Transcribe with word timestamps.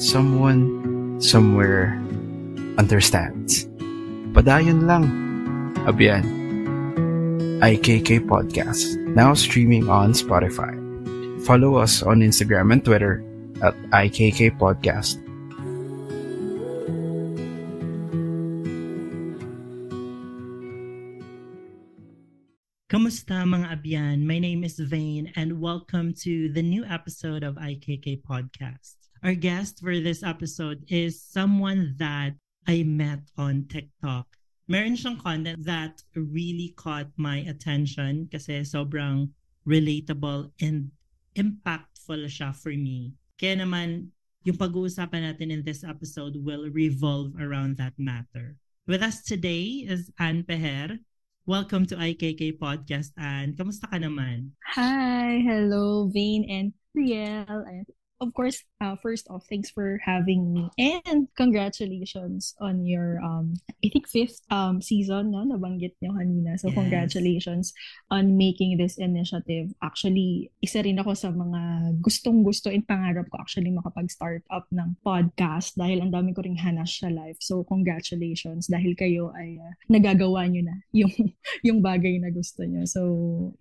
Someone 0.00 1.20
somewhere 1.20 1.92
understands. 2.80 3.68
Padayon 4.32 4.88
lang. 4.88 5.04
Abiyan. 5.84 6.24
IKK 7.60 8.24
Podcast, 8.24 8.96
now 9.12 9.36
streaming 9.36 9.92
on 9.92 10.16
Spotify. 10.16 10.72
Follow 11.44 11.76
us 11.76 12.00
on 12.00 12.24
Instagram 12.24 12.72
and 12.72 12.80
Twitter 12.80 13.20
at 13.60 13.76
IKK 13.92 14.56
Podcast. 14.56 15.20
Kamusta 22.88 23.44
mga 23.44 23.68
abyan? 23.68 24.24
My 24.24 24.40
name 24.40 24.64
is 24.64 24.80
Vane 24.80 25.28
and 25.36 25.60
welcome 25.60 26.16
to 26.24 26.48
the 26.56 26.64
new 26.64 26.88
episode 26.88 27.44
of 27.44 27.60
IKK 27.60 28.24
Podcast. 28.24 28.99
Our 29.20 29.36
guest 29.36 29.84
for 29.84 30.00
this 30.00 30.24
episode 30.24 30.80
is 30.88 31.20
someone 31.20 31.92
that 32.00 32.40
I 32.64 32.88
met 32.88 33.20
on 33.36 33.68
TikTok. 33.68 34.24
Meron 34.64 34.96
siyang 34.96 35.20
content 35.20 35.60
that 35.68 36.00
really 36.16 36.72
caught 36.80 37.12
my 37.20 37.44
attention 37.44 38.32
kasi 38.32 38.64
sobrang 38.64 39.28
relatable 39.68 40.48
and 40.64 40.88
impactful 41.36 42.32
siya 42.32 42.56
for 42.56 42.72
me. 42.72 43.12
Kaya 43.36 43.60
naman, 43.60 44.08
yung 44.48 44.56
pag-uusapan 44.56 45.28
natin 45.28 45.52
in 45.52 45.68
this 45.68 45.84
episode 45.84 46.40
will 46.40 46.72
revolve 46.72 47.36
around 47.36 47.76
that 47.76 47.92
matter. 48.00 48.56
With 48.88 49.04
us 49.04 49.20
today 49.20 49.84
is 49.84 50.08
Anne 50.16 50.48
Peher, 50.48 50.96
Welcome 51.44 51.84
to 51.92 51.96
IKK 51.96 52.56
Podcast, 52.56 53.10
and 53.20 53.52
kamusta 53.52 53.84
ka 53.84 53.98
naman? 54.00 54.56
Hi, 54.76 55.44
hello, 55.44 56.08
Vane 56.08 56.46
and 56.48 56.68
Riel. 56.96 57.84
Of 58.20 58.34
course, 58.34 58.62
uh, 58.80 58.96
first 59.00 59.26
off, 59.32 59.48
thanks 59.48 59.70
for 59.72 59.98
having 60.04 60.52
me 60.52 60.68
and 60.76 61.26
congratulations 61.36 62.54
on 62.60 62.84
your 62.84 63.16
um 63.24 63.56
I 63.84 63.88
think 63.88 64.08
fifth 64.08 64.44
um 64.52 64.80
season 64.84 65.32
no 65.32 65.44
nabanggit 65.44 65.96
niyo 66.04 66.12
kanina. 66.16 66.60
So 66.60 66.68
Yes. 66.68 66.76
congratulations 66.76 67.66
on 68.12 68.36
making 68.36 68.76
this 68.76 69.00
initiative. 69.00 69.72
Actually, 69.80 70.52
isa 70.60 70.84
rin 70.84 71.00
ako 71.00 71.16
sa 71.16 71.32
mga 71.32 71.96
gustong-gusto 72.04 72.68
and 72.68 72.84
pangarap 72.84 73.26
ko 73.32 73.40
actually 73.40 73.72
makapag-start 73.72 74.44
up 74.52 74.68
ng 74.68 74.96
podcast 75.00 75.80
dahil 75.80 76.04
ang 76.04 76.12
dami 76.12 76.36
ko 76.36 76.44
ring 76.44 76.60
hanas 76.60 77.00
sa 77.00 77.08
life. 77.08 77.40
So 77.40 77.64
congratulations 77.64 78.68
dahil 78.68 78.92
kayo 78.94 79.32
ay 79.32 79.56
uh, 79.56 79.72
nagagawa 79.88 80.44
niyo 80.44 80.68
na 80.68 80.76
yung 80.92 81.12
yung 81.66 81.78
bagay 81.80 82.20
na 82.20 82.28
gusto 82.28 82.62
niyo. 82.68 82.84
So, 82.84 83.00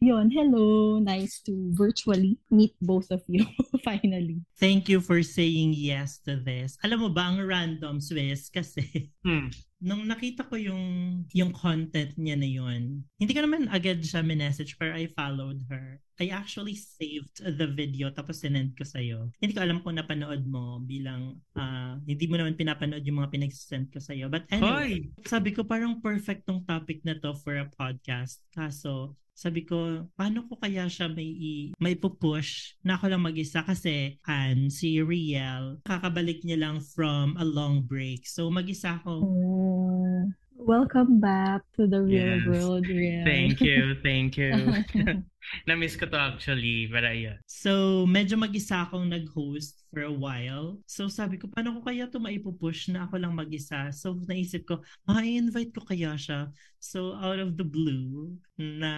yun, 0.03 0.31
hello. 0.31 0.99
Nice 0.99 1.39
to 1.47 1.53
virtually 1.73 2.37
meet 2.51 2.75
both 2.83 3.07
of 3.11 3.23
you 3.31 3.47
finally. 3.87 4.43
Thank 4.59 4.91
you 4.91 4.99
for 4.99 5.23
saying 5.23 5.71
yes 5.71 6.19
to 6.27 6.35
this. 6.35 6.75
Alam 6.83 7.07
mo 7.07 7.09
ba, 7.09 7.31
ang 7.31 7.39
random 7.39 8.03
Swiss 8.03 8.51
kasi 8.51 8.83
Hmm. 9.23 9.47
nung 9.79 10.03
nakita 10.03 10.43
ko 10.43 10.59
yung 10.59 10.83
yung 11.31 11.55
content 11.55 12.11
niya 12.19 12.35
na 12.35 12.47
yun, 12.47 13.07
hindi 13.15 13.31
ko 13.31 13.39
naman 13.47 13.71
agad 13.71 14.03
siya 14.03 14.19
message 14.19 14.75
pero 14.75 14.91
I 14.91 15.07
followed 15.07 15.63
her. 15.71 16.03
I 16.19 16.35
actually 16.35 16.75
saved 16.75 17.39
the 17.39 17.67
video 17.71 18.11
tapos 18.11 18.43
sinend 18.43 18.75
ko 18.75 18.83
sa'yo. 18.83 19.31
Hindi 19.39 19.55
ko 19.55 19.63
alam 19.63 19.79
kung 19.79 19.95
napanood 19.95 20.43
mo 20.43 20.83
bilang 20.83 21.39
ah, 21.55 21.95
hindi 22.03 22.27
mo 22.27 22.35
naman 22.35 22.59
pinapanood 22.59 23.07
yung 23.07 23.23
mga 23.23 23.31
pinagsend 23.31 23.87
ko 23.95 24.03
sa'yo. 24.03 24.27
But 24.27 24.43
anyway, 24.51 25.07
sabi 25.23 25.55
ko 25.55 25.63
parang 25.63 26.03
perfect 26.03 26.43
tong 26.43 26.67
topic 26.67 26.99
na 27.07 27.15
to 27.23 27.31
for 27.39 27.55
a 27.55 27.71
podcast. 27.71 28.43
Kaso, 28.51 29.15
sabi 29.39 29.63
ko, 29.63 30.03
paano 30.19 30.43
ko 30.51 30.59
kaya 30.59 30.91
siya 30.91 31.07
may, 31.07 31.31
may 31.79 31.95
pupush 31.95 32.75
na 32.83 32.99
ako 32.99 33.15
lang 33.15 33.23
mag-isa 33.23 33.63
kasi 33.63 34.19
an 34.27 34.67
si 34.67 34.99
Riel, 34.99 35.79
kakabalik 35.87 36.43
niya 36.43 36.59
lang 36.59 36.83
from 36.83 37.39
a 37.39 37.47
long 37.47 37.87
break. 37.87 38.27
So 38.27 38.51
mag-isa 38.51 38.99
ako. 38.99 39.23
Oh, 39.23 40.27
welcome 40.59 41.19
back 41.19 41.63
to 41.75 41.87
the 41.87 42.01
real 42.03 42.35
Yes. 42.35 42.43
world, 42.45 42.85
Riel. 42.87 43.23
Thank 43.23 43.61
you, 43.61 43.95
thank 44.03 44.35
you. 44.37 44.75
Na-miss 45.67 45.95
ko 45.95 46.05
to 46.05 46.19
actually, 46.19 46.85
but 46.91 47.07
ayun. 47.07 47.39
So, 47.47 48.03
medyo 48.05 48.35
mag-isa 48.35 48.85
akong 48.85 49.07
nag-host 49.09 49.87
for 49.89 50.03
a 50.03 50.11
while. 50.11 50.77
So, 50.85 51.07
sabi 51.07 51.39
ko, 51.39 51.47
paano 51.47 51.79
ko 51.79 51.89
kaya 51.89 52.05
ito 52.05 52.19
maipupush 52.19 52.91
na 52.91 53.07
ako 53.07 53.23
lang 53.23 53.33
mag-isa? 53.33 53.89
So, 53.95 54.19
naisip 54.27 54.67
ko, 54.67 54.83
ma-invite 55.07 55.71
ko 55.73 55.81
kaya 55.87 56.19
siya. 56.19 56.51
So, 56.77 57.15
out 57.15 57.39
of 57.39 57.55
the 57.55 57.65
blue, 57.65 58.35
na 58.59 58.91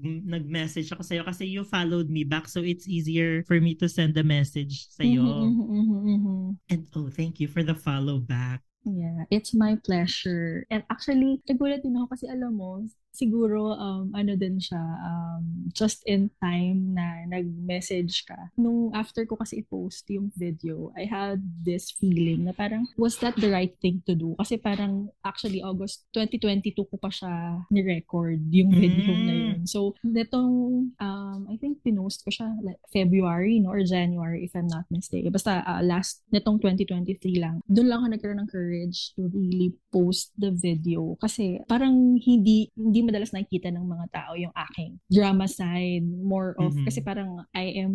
nag-message 0.00 0.94
ako 0.94 1.02
sa'yo 1.02 1.22
kasi 1.26 1.50
you 1.50 1.66
followed 1.66 2.08
me 2.08 2.22
back. 2.22 2.46
So, 2.46 2.62
it's 2.62 2.86
easier 2.86 3.42
for 3.44 3.58
me 3.58 3.74
to 3.82 3.90
send 3.90 4.14
a 4.16 4.24
message 4.24 4.88
sa'yo. 4.94 5.20
Mhm, 5.20 5.58
mhm, 5.58 5.66
mhm, 5.74 6.00
mhm. 6.06 6.38
And 6.70 6.86
oh, 6.94 7.10
thank 7.10 7.42
you 7.42 7.50
for 7.50 7.66
the 7.66 7.74
follow 7.74 8.22
back. 8.22 8.62
Yeah, 8.84 9.24
it's 9.30 9.54
my 9.54 9.76
pleasure. 9.80 10.66
And 10.68 10.84
actually, 10.92 11.40
nagulat 11.48 11.80
din 11.84 11.96
ako 11.96 12.06
kasi 12.16 12.28
alam 12.28 12.52
mo, 12.60 12.84
siguro 13.14 13.72
um 13.72 14.10
ano 14.12 14.34
din 14.34 14.58
siya 14.58 14.82
um 15.00 15.70
just 15.70 16.02
in 16.04 16.30
time 16.38 16.94
na 16.94 17.22
nag-message 17.26 18.26
ka. 18.26 18.50
Nung 18.54 18.90
after 18.90 19.22
ko 19.24 19.38
kasi 19.38 19.62
i-post 19.62 20.06
yung 20.10 20.30
video, 20.34 20.90
I 20.94 21.06
had 21.06 21.38
this 21.62 21.94
feeling 21.94 22.46
na 22.46 22.52
parang 22.52 22.86
was 22.98 23.18
that 23.22 23.38
the 23.38 23.50
right 23.50 23.74
thing 23.78 24.02
to 24.06 24.14
do? 24.14 24.34
Kasi 24.36 24.58
parang 24.58 25.10
actually 25.22 25.62
August 25.62 26.06
2022 26.12 26.74
ko 26.76 26.96
pa 26.98 27.10
siya 27.10 27.62
ni-record 27.70 28.42
yung 28.50 28.70
video 28.74 29.14
Mm. 29.14 29.26
na 29.26 29.34
yun. 29.34 29.60
So, 29.66 29.94
netong 30.02 30.52
um 30.98 31.40
I 31.46 31.56
think 31.58 31.82
pinost 31.82 32.24
ko 32.24 32.30
siya 32.30 32.50
like 32.60 32.80
February 32.90 33.60
no 33.60 33.70
or 33.70 33.82
January 33.84 34.42
if 34.42 34.54
I'm 34.54 34.66
not 34.66 34.86
mistaken. 34.90 35.30
Basta 35.30 35.62
uh, 35.62 35.82
last 35.84 36.24
netong 36.32 36.58
2023 36.58 37.38
lang. 37.38 37.60
Doon 37.68 37.86
lang 37.86 37.98
ako 38.02 38.08
nagkaroon 38.10 38.40
ng 38.42 38.50
courage 38.50 39.12
to 39.14 39.28
really 39.30 39.76
post 39.92 40.34
the 40.34 40.50
video 40.50 41.14
kasi 41.20 41.60
parang 41.68 42.16
hindi 42.16 42.72
hindi 42.74 43.03
madalas 43.04 43.30
nakikita 43.30 43.68
ng 43.68 43.84
mga 43.84 44.06
tao 44.10 44.32
yung 44.34 44.52
aking 44.52 44.96
drama 45.06 45.44
side 45.44 46.04
more 46.04 46.52
of 46.56 46.72
Mhm. 46.72 46.84
kasi 46.84 47.00
parang 47.00 47.44
I 47.52 47.78
am 47.78 47.94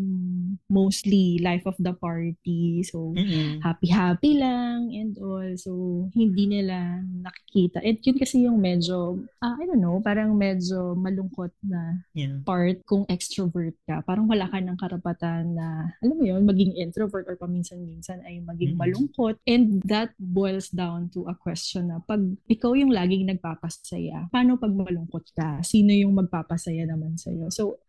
mostly 0.68 1.38
life 1.40 1.66
of 1.66 1.78
the 1.78 1.94
party 1.94 2.82
so 2.82 3.14
Mm-mm. 3.14 3.62
happy-happy 3.62 4.38
lang 4.38 4.90
and 4.92 5.16
all. 5.18 5.50
So, 5.56 5.72
hindi 6.12 6.46
nila 6.46 7.00
nakikita. 7.02 7.80
And 7.82 7.98
yun 8.00 8.18
kasi 8.18 8.44
yung 8.44 8.60
medyo, 8.60 9.18
ah, 9.40 9.56
I 9.56 9.66
don't 9.66 9.80
know, 9.80 9.98
parang 10.00 10.36
medyo 10.36 10.94
malungkot 10.94 11.52
na 11.62 12.04
Yeah. 12.12 12.44
part 12.44 12.84
kung 12.84 13.08
extrovert 13.08 13.74
ka. 13.86 14.04
Parang 14.04 14.28
wala 14.28 14.46
ka 14.46 14.60
ng 14.60 14.76
karapatan 14.76 15.56
na, 15.56 15.68
alam 16.00 16.16
mo 16.16 16.24
yun, 16.24 16.44
maging 16.44 16.76
introvert 16.76 17.26
or 17.26 17.36
paminsan-minsan 17.36 18.22
ay 18.24 18.42
maging 18.42 18.76
Mhm. 18.76 18.80
malungkot. 18.80 19.40
And 19.46 19.80
that 19.86 20.12
boils 20.20 20.70
down 20.70 21.08
to 21.14 21.26
a 21.26 21.36
question 21.36 21.88
na 21.88 22.00
pag 22.00 22.20
ikaw 22.46 22.76
yung 22.76 22.92
laging 22.92 23.26
nagpapasaya, 23.28 24.28
paano 24.30 24.56
pag 24.56 24.72
malungkot 24.72 24.98
ka? 25.38 25.62
Sino 25.62 25.94
yung 25.94 26.18
magpapasaya 26.18 26.84
naman 26.90 27.16
sa'yo? 27.16 27.48
So, 27.54 27.80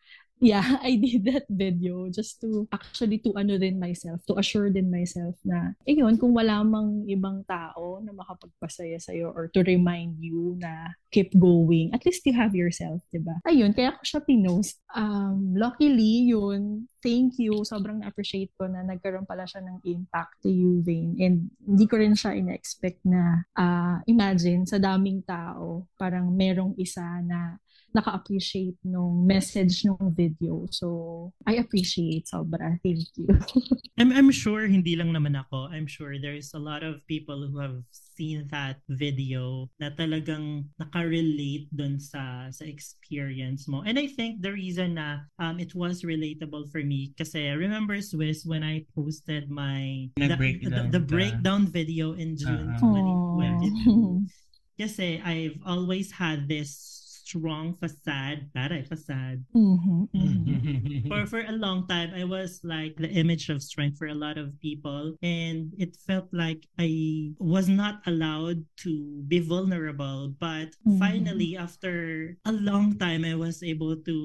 yeah, 0.40 0.64
I 0.82 0.96
did 0.96 1.24
that 1.30 1.46
video 1.46 2.08
just 2.08 2.40
to 2.42 2.66
actually 2.72 3.20
to 3.22 3.36
ano 3.36 3.60
din 3.60 3.78
myself, 3.78 4.24
to 4.26 4.40
assure 4.40 4.72
din 4.72 4.90
myself 4.90 5.36
na, 5.44 5.76
ayun, 5.86 6.16
kung 6.18 6.32
wala 6.34 6.64
mang 6.64 7.04
ibang 7.06 7.44
tao 7.46 8.00
na 8.02 8.10
makapagpasaya 8.10 8.98
sa'yo 8.98 9.30
or 9.30 9.46
to 9.52 9.62
remind 9.62 10.18
you 10.18 10.56
na 10.58 10.90
keep 11.12 11.30
going, 11.36 11.92
at 11.94 12.02
least 12.02 12.24
you 12.26 12.34
have 12.34 12.56
yourself, 12.56 13.04
di 13.12 13.20
ba? 13.20 13.38
Ayun, 13.46 13.76
kaya 13.76 13.94
ko 13.94 14.02
siya 14.02 14.20
pinost. 14.24 14.80
Um, 14.90 15.54
luckily, 15.54 16.32
yun, 16.32 16.89
thank 17.02 17.36
you. 17.40 17.64
Sobrang 17.66 18.00
na-appreciate 18.00 18.52
ko 18.56 18.68
na 18.68 18.84
nagkaroon 18.84 19.26
pala 19.28 19.44
siya 19.44 19.64
ng 19.64 19.82
impact 19.84 20.40
to 20.44 20.50
you, 20.52 20.80
Vane. 20.84 21.16
And 21.20 21.36
hindi 21.64 21.84
ko 21.88 22.00
rin 22.00 22.14
siya 22.14 22.36
ina-expect 22.36 23.04
na, 23.04 23.44
ah, 23.56 24.00
imagine, 24.06 24.64
sa 24.68 24.78
daming 24.78 25.24
tao, 25.24 25.88
parang 25.96 26.30
merong 26.30 26.76
isa 26.78 27.04
na 27.24 27.58
naka-appreciate 27.90 28.78
nung 28.86 29.26
message 29.26 29.82
nung 29.82 30.14
video. 30.14 30.66
So, 30.70 31.32
I 31.42 31.58
appreciate 31.58 32.30
sobra. 32.30 32.78
Thank 32.86 33.10
you. 33.18 33.26
I'm, 33.98 34.14
I'm 34.14 34.30
sure 34.30 34.70
hindi 34.70 34.94
lang 34.94 35.10
naman 35.10 35.34
ako. 35.34 35.74
I'm 35.74 35.90
sure 35.90 36.14
there's 36.22 36.54
a 36.54 36.62
lot 36.62 36.86
of 36.86 37.02
people 37.10 37.50
who 37.50 37.58
have 37.58 37.82
seen 38.20 38.44
that 38.52 38.76
video 38.92 39.64
na 39.80 39.88
talagang 39.96 40.68
nakarelate 40.76 41.72
dun 41.72 41.96
sa 41.96 42.52
sa 42.52 42.68
experience 42.68 43.64
mo. 43.64 43.80
And 43.80 43.96
I 43.96 44.12
think 44.12 44.44
the 44.44 44.52
reason 44.52 45.00
na 45.00 45.24
um, 45.40 45.56
it 45.56 45.72
was 45.72 46.04
relatable 46.04 46.68
for 46.68 46.84
me 46.84 47.16
kasi 47.16 47.48
remember 47.56 47.96
Swiss 48.04 48.44
when 48.44 48.60
I 48.60 48.84
posted 48.92 49.48
my 49.48 50.12
the, 50.20 50.28
the, 50.28 50.36
Nag-breakdown 50.36 50.92
the 50.92 51.00
ka. 51.00 51.08
breakdown 51.08 51.62
video 51.64 52.12
in 52.12 52.36
June 52.36 52.76
Ah. 52.76 52.84
2022. 52.84 54.28
Kasi 54.80 55.20
I've 55.20 55.60
always 55.68 56.08
had 56.08 56.48
this 56.48 56.99
strong 57.30 57.74
facade, 57.78 58.50
taray 58.54 58.82
facade, 58.86 59.44
Mhm, 59.54 60.08
mhm. 60.14 61.06
for 61.10 61.26
for 61.26 61.40
a 61.46 61.52
long 61.54 61.86
time 61.86 62.10
I 62.14 62.24
was 62.26 62.60
like 62.66 62.96
the 62.98 63.10
image 63.10 63.48
of 63.48 63.62
strength 63.62 63.98
for 63.98 64.06
a 64.10 64.14
lot 64.18 64.38
of 64.38 64.58
people 64.60 65.14
and 65.22 65.70
it 65.78 65.94
felt 66.06 66.26
like 66.32 66.66
I 66.78 67.32
was 67.38 67.68
not 67.68 68.02
allowed 68.06 68.66
to 68.86 69.22
be 69.30 69.38
vulnerable 69.38 70.34
but 70.38 70.74
Mhm. 70.86 70.98
finally 70.98 71.56
after 71.56 72.36
a 72.44 72.52
long 72.52 72.98
time 72.98 73.24
I 73.24 73.34
was 73.34 73.62
able 73.62 73.94
to 73.96 74.16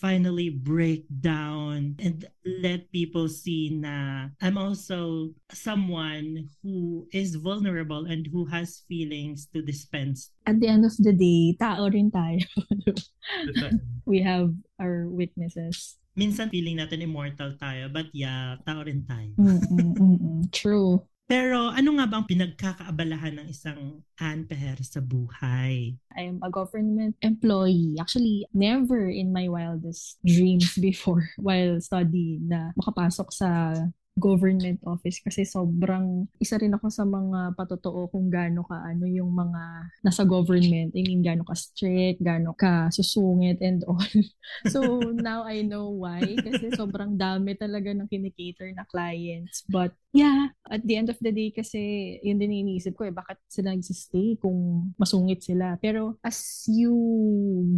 finally 0.00 0.48
break 0.48 1.04
down 1.20 1.94
and 2.00 2.24
let 2.64 2.88
people 2.90 3.28
see 3.28 3.68
na 3.68 4.28
I'm 4.40 4.56
also 4.56 5.30
someone 5.52 6.48
who 6.64 7.06
is 7.12 7.36
vulnerable 7.36 8.08
and 8.08 8.24
who 8.32 8.48
has 8.48 8.82
feelings 8.88 9.46
to 9.52 9.60
dispense. 9.60 10.32
At 10.48 10.58
the 10.58 10.72
end 10.72 10.88
of 10.88 10.96
the 10.96 11.12
day, 11.12 11.54
tao 11.60 11.84
rin 11.92 12.10
tayo. 12.10 12.40
We 14.10 14.24
have 14.24 14.56
our 14.80 15.06
weaknesses. 15.06 16.00
Minsan 16.16 16.50
feeling 16.50 16.80
natin 16.80 17.04
immortal 17.04 17.54
tayo 17.60 17.92
but 17.92 18.08
yeah, 18.16 18.56
tao 18.64 18.82
rin 18.82 19.04
tayo. 19.04 19.36
Mm-mm, 19.36 19.94
mm-mm. 19.94 20.38
True. 20.50 21.04
Pero 21.30 21.70
ano 21.70 21.94
nga 21.94 22.10
ba 22.10 22.18
ang 22.18 22.26
pinagkakaabalahan 22.26 23.38
ng 23.38 23.46
isang 23.46 24.02
Anne 24.18 24.50
Peher 24.50 24.82
sa 24.82 24.98
buhay? 24.98 25.94
I 26.10 26.26
am 26.26 26.42
a 26.42 26.50
government 26.50 27.14
employee. 27.22 27.94
Actually, 28.02 28.50
never 28.50 29.06
in 29.06 29.30
my 29.30 29.46
wildest 29.46 30.18
dreams 30.26 30.74
before 30.82 31.30
while 31.38 31.78
studying 31.78 32.50
na 32.50 32.74
makapasok 32.74 33.30
sa 33.30 33.78
government 34.18 34.80
office 34.86 35.20
kasi 35.20 35.46
sobrang 35.46 36.26
isa 36.40 36.58
rin 36.58 36.74
ako 36.74 36.86
sa 36.90 37.04
mga 37.06 37.54
patotoo 37.54 38.10
kung 38.10 38.32
gaano 38.32 38.66
ka 38.66 38.76
ano 38.80 39.06
yung 39.06 39.30
mga 39.30 39.62
nasa 40.02 40.26
government. 40.26 40.96
I 40.96 41.02
mean, 41.04 41.22
gaano 41.22 41.46
ka 41.46 41.54
strict, 41.54 42.24
gaano 42.24 42.56
ka 42.56 42.88
susungit 42.90 43.60
and 43.60 43.84
all. 43.86 44.00
so, 44.72 44.80
now 45.14 45.44
I 45.44 45.62
know 45.62 45.92
why 45.92 46.24
kasi 46.40 46.72
sobrang 46.74 47.14
dami 47.20 47.54
talaga 47.54 47.92
ng 47.92 48.08
kinikater 48.08 48.72
na 48.72 48.88
clients. 48.88 49.62
But, 49.68 49.94
yeah, 50.10 50.50
at 50.66 50.82
the 50.82 50.96
end 50.96 51.08
of 51.12 51.18
the 51.22 51.30
day 51.30 51.54
kasi 51.54 52.16
yun 52.24 52.40
din 52.40 52.66
iniisip 52.66 52.96
ko 52.96 53.06
eh, 53.06 53.14
bakit 53.14 53.38
sila 53.46 53.76
nagsistay 53.76 54.40
kung 54.40 54.90
masungit 54.96 55.44
sila. 55.44 55.76
Pero 55.78 56.16
as 56.24 56.66
you 56.66 56.92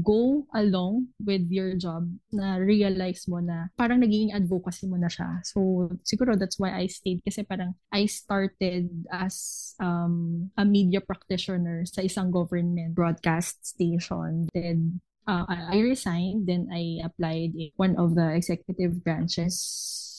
go 0.00 0.46
along 0.56 1.12
with 1.22 1.44
your 1.50 1.74
job, 1.76 2.06
na 2.32 2.56
realize 2.56 3.28
mo 3.28 3.42
na 3.42 3.68
parang 3.76 4.00
naging 4.00 4.32
advocacy 4.32 4.88
mo 4.88 4.96
na 4.96 5.10
siya. 5.10 5.42
So, 5.44 5.88
siguro 6.02 6.21
that's 6.24 6.58
why 6.58 6.70
I 6.70 6.86
stayed 6.86 7.26
kasi 7.26 7.42
parang 7.42 7.74
I 7.90 8.06
started 8.06 8.86
as 9.10 9.74
um, 9.82 10.48
a 10.54 10.64
media 10.64 11.02
practitioner 11.02 11.82
sa 11.86 12.06
isang 12.06 12.30
government 12.30 12.94
broadcast 12.94 13.66
station. 13.66 14.46
Then, 14.54 15.02
uh, 15.26 15.44
I 15.50 15.74
I 15.74 15.78
resigned, 15.82 16.46
then 16.46 16.70
I 16.70 17.02
applied 17.02 17.58
in 17.58 17.74
one 17.74 17.98
of 17.98 18.14
the 18.14 18.30
executive 18.38 19.02
branches 19.02 19.58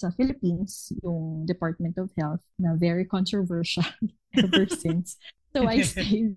sa 0.03 0.11
Philippines, 0.11 0.91
yung 1.00 1.47
Department 1.47 1.95
of 1.95 2.11
Health, 2.19 2.44
na 2.59 2.75
very 2.75 3.07
controversial 3.07 3.88
ever 4.35 4.67
since. 4.67 5.15
So 5.56 5.63
I 5.63 5.79
stayed, 5.88 6.35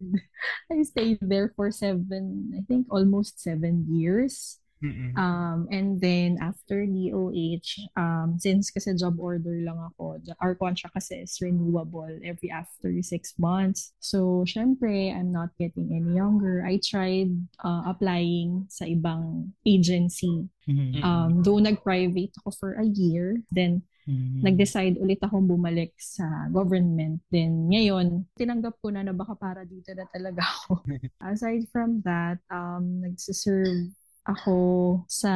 I 0.70 0.86
stayed 0.86 1.18
there 1.18 1.50
for 1.56 1.74
seven, 1.74 2.54
I 2.54 2.62
think 2.62 2.86
almost 2.94 3.42
seven 3.42 3.90
years. 3.90 4.62
Mm-mm. 4.82 5.16
Um, 5.16 5.68
and 5.72 5.96
then 6.00 6.36
after 6.40 6.84
DOH, 6.84 7.88
um, 7.96 8.36
since 8.36 8.68
kasi 8.70 8.92
job 8.92 9.16
order 9.16 9.56
lang 9.64 9.80
ako, 9.80 10.20
our 10.40 10.54
contract 10.54 10.94
kasi 10.94 11.24
is 11.24 11.40
renewable 11.40 12.12
every 12.20 12.52
after 12.52 12.92
six 13.00 13.32
months. 13.40 13.96
So, 14.04 14.44
syempre, 14.44 15.08
I'm 15.08 15.32
not 15.32 15.56
getting 15.56 15.88
any 15.96 16.16
younger. 16.20 16.60
I 16.60 16.76
tried 16.84 17.32
uh, 17.64 17.88
applying 17.88 18.68
sa 18.68 18.84
ibang 18.84 19.56
agency. 19.64 20.44
Mhm. 20.68 21.00
Um, 21.00 21.30
though 21.40 21.62
nag-private 21.62 22.36
ako 22.42 22.50
for 22.58 22.70
a 22.76 22.84
year, 22.84 23.40
then 23.48 23.80
Mhm. 24.06 24.38
nag-decide 24.38 25.02
ulit 25.02 25.18
akong 25.18 25.50
bumalik 25.50 25.90
sa 25.98 26.46
government. 26.54 27.18
Then 27.26 27.66
ngayon, 27.74 28.30
tinanggap 28.38 28.78
ko 28.78 28.94
na 28.94 29.02
na 29.02 29.10
baka 29.10 29.34
para 29.34 29.66
dito 29.66 29.90
na 29.98 30.06
talaga 30.06 30.46
ako. 30.46 30.78
Aside 31.18 31.66
from 31.74 32.06
that, 32.06 32.38
um, 32.46 33.02
nagsiserve 33.02 33.90
ako 34.26 34.54
sa 35.06 35.32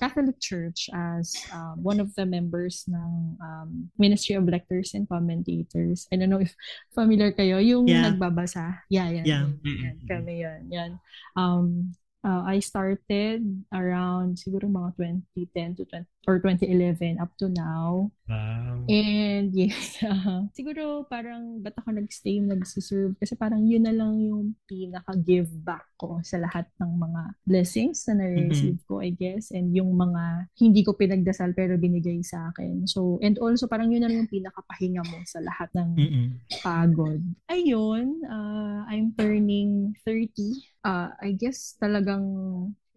Catholic 0.00 0.40
Church 0.40 0.88
as 0.90 1.36
um, 1.52 1.76
one 1.84 2.00
of 2.00 2.08
the 2.16 2.24
members 2.24 2.84
ng 2.88 3.36
um, 3.38 3.92
Ministry 4.00 4.34
of 4.34 4.48
Lectors 4.48 4.96
and 4.96 5.04
Commentators. 5.06 6.08
I 6.08 6.16
don't 6.16 6.32
know 6.32 6.40
if 6.40 6.56
familiar 6.96 7.30
kayo, 7.30 7.60
yung 7.60 7.84
Yeah. 7.86 8.08
nagbabasa. 8.08 8.82
Yeah, 8.88 9.08
yan. 9.12 9.24
Yeah. 9.28 9.44
yan. 9.62 9.96
Kami 10.08 10.34
yan. 10.42 10.60
yan. 10.72 10.90
Um, 11.36 11.92
uh, 12.24 12.42
I 12.46 12.62
started 12.62 13.42
around 13.74 14.38
siguro 14.38 14.70
mga 14.70 15.18
2010 15.34 15.78
to 15.78 15.84
20, 15.86 16.06
or 16.26 16.38
2011 16.38 17.18
up 17.18 17.34
to 17.38 17.50
now. 17.50 18.10
Wow. 18.30 18.86
And 18.86 19.50
yes, 19.58 19.98
uh, 20.06 20.46
siguro 20.54 21.04
parang 21.10 21.60
ba't 21.60 21.74
ako 21.76 21.98
nag-stay, 21.98 22.38
nagsiserve? 22.38 23.18
Kasi 23.18 23.34
parang 23.34 23.66
yun 23.66 23.84
na 23.84 23.94
lang 23.94 24.22
yung 24.22 24.54
pinaka-give 24.70 25.50
back 25.66 25.84
ko 25.98 26.22
sa 26.22 26.38
lahat 26.38 26.70
ng 26.78 26.92
mga 26.94 27.22
blessings 27.46 28.06
na 28.08 28.22
na-receive 28.22 28.78
ko, 28.86 29.02
I 29.02 29.10
guess. 29.12 29.50
And 29.50 29.74
yung 29.74 29.92
mga 29.98 30.50
hindi 30.62 30.86
ko 30.86 30.94
pinagdasal 30.94 31.52
pero 31.58 31.74
binigay 31.76 32.22
sa 32.22 32.54
akin. 32.54 32.86
So, 32.86 33.18
and 33.20 33.36
also 33.42 33.66
parang 33.66 33.90
yun 33.90 34.06
na 34.06 34.10
lang 34.10 34.26
yung 34.26 34.32
pinaka-pahinga 34.32 35.02
mo 35.02 35.18
sa 35.26 35.42
lahat 35.42 35.68
ng 35.74 35.90
Mm-mm. 35.98 36.26
pagod. 36.62 37.20
Ayun, 37.50 38.22
uh, 38.30 38.86
I'm 38.86 39.12
turning 39.18 39.98
30. 40.06 40.71
Uh, 40.82 41.14
I 41.22 41.30
guess 41.38 41.78
talagang 41.78 42.26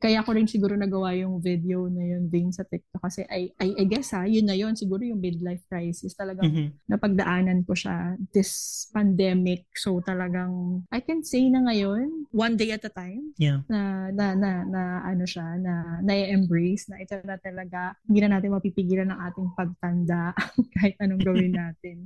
kaya 0.05 0.21
ko 0.21 0.37
rin 0.37 0.45
siguro 0.45 0.77
nagawa 0.77 1.17
yung 1.17 1.41
video 1.41 1.89
na 1.89 2.05
yun 2.05 2.29
Vane 2.29 2.53
sa 2.53 2.61
TikTok. 2.61 3.01
Kasi 3.01 3.25
I, 3.25 3.49
I, 3.57 3.73
I 3.81 3.85
guess 3.85 4.13
ha, 4.13 4.21
yun 4.23 4.45
na 4.45 4.53
yun. 4.53 4.77
Siguro 4.77 5.01
yung 5.01 5.17
midlife 5.17 5.65
crisis 5.65 6.13
talagang 6.13 6.45
Mhm. 6.45 6.67
napagdaanan 6.85 7.65
ko 7.65 7.73
siya 7.73 8.13
this 8.29 8.85
pandemic. 8.93 9.65
So 9.73 9.97
talagang 9.99 10.85
I 10.93 11.01
can 11.01 11.25
say 11.25 11.49
na 11.49 11.65
ngayon 11.65 12.29
one 12.29 12.53
day 12.53 12.69
at 12.69 12.85
a 12.85 12.93
time 12.93 13.33
Yeah. 13.41 13.65
na 13.65 14.13
na 14.13 14.37
na, 14.37 14.51
na 14.61 14.81
ano 15.01 15.25
siya 15.25 15.57
na 15.57 15.73
na-embrace 15.99 16.85
na 16.85 17.01
ito 17.01 17.17
na 17.25 17.41
talaga. 17.41 17.97
Hindi 18.05 18.19
na 18.21 18.37
natin 18.37 18.53
mapipigilan 18.53 19.09
ng 19.09 19.19
ating 19.25 19.49
pagtanda 19.57 20.37
kahit 20.77 21.01
anong 21.01 21.25
gawin 21.25 21.49
natin. 21.65 22.05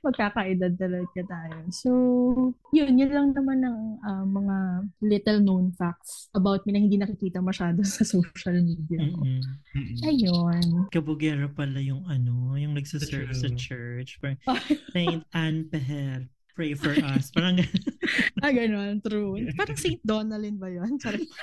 Magkakaedad 0.00 0.76
talaga 0.76 1.20
tayo. 1.20 1.60
So 1.68 1.90
yun 2.70 2.96
yun 2.96 3.10
lang 3.10 3.28
naman 3.32 3.58
ang 3.60 3.80
ah, 4.00 4.24
mga 4.24 4.56
little 5.02 5.40
known 5.42 5.66
facts 5.74 6.30
about 6.32 6.62
me 6.64 6.72
na 6.72 6.80
hindi 6.80 6.96
nakikita 6.96 7.33
masyado 7.40 7.80
sa 7.86 8.04
social 8.04 8.60
media 8.60 9.00
ko. 9.14 9.22
Mm-mm. 9.22 9.42
Mm-mm. 9.74 9.98
ayun 10.06 10.86
Kabugero 10.90 11.50
pala 11.50 11.80
yung 11.80 12.06
ano, 12.06 12.54
yung 12.54 12.74
nagsaserve 12.76 13.34
sa 13.34 13.50
church. 13.54 14.18
Parang, 14.22 14.38
Saint 14.94 15.22
Anne 15.34 15.66
Peher, 15.66 16.28
pray 16.54 16.72
for 16.78 16.94
us. 17.12 17.34
Parang 17.34 17.58
ah 18.44 18.50
ganun 18.54 19.02
true 19.02 19.36
parang 19.58 19.76
Saint 19.76 20.00
Donalyn 20.06 20.56
ba 20.56 20.70
yun 20.70 20.96
Sorry. 21.02 21.26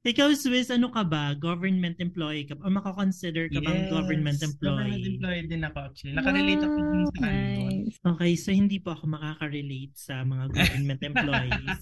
Ikaw, 0.00 0.32
Swiss, 0.32 0.72
ano 0.72 0.88
ka 0.88 1.04
ba? 1.04 1.36
Government 1.36 2.00
employee 2.00 2.48
ka? 2.48 2.56
O 2.64 2.72
makakonsider 2.72 3.52
ka 3.52 3.60
bang 3.60 3.84
government 3.92 4.40
Government 4.40 4.40
employee? 4.40 5.04
employee 5.20 5.44
din 5.44 5.60
ako 5.60 5.78
actually. 5.92 6.16
Nakarelate 6.16 6.64
ako 6.64 6.78
dun 6.80 7.04
sa 7.04 7.12
ano. 7.20 7.28
nice. 7.28 7.96
Okay, 8.08 8.32
so 8.32 8.48
hindi 8.48 8.80
po 8.80 8.96
ako 8.96 9.04
makaka-relate 9.12 9.92
sa 9.92 10.24
mga 10.24 10.56
government 10.56 11.00
employees. 11.12 11.80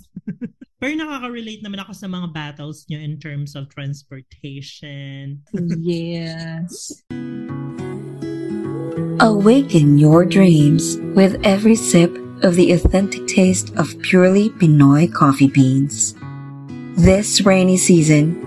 Pero 0.82 0.92
nakaka-relate 0.98 1.62
naman 1.62 1.78
ako 1.86 1.92
sa 1.94 2.10
mga 2.10 2.26
battles 2.34 2.90
nyo 2.90 2.98
in 2.98 3.22
terms 3.22 3.54
of 3.54 3.70
transportation. 3.70 5.38
yes 5.78 6.98
Awaken 9.20 9.98
your 9.98 10.24
dreams 10.24 10.96
with 11.18 11.42
every 11.42 11.74
sip 11.74 12.14
of 12.46 12.54
the 12.54 12.70
authentic 12.70 13.26
taste 13.26 13.74
of 13.74 13.98
purely 13.98 14.50
Pinoy 14.62 15.12
coffee 15.12 15.48
beans. 15.48 16.14
This 16.94 17.42
rainy 17.42 17.76
season, 17.78 18.38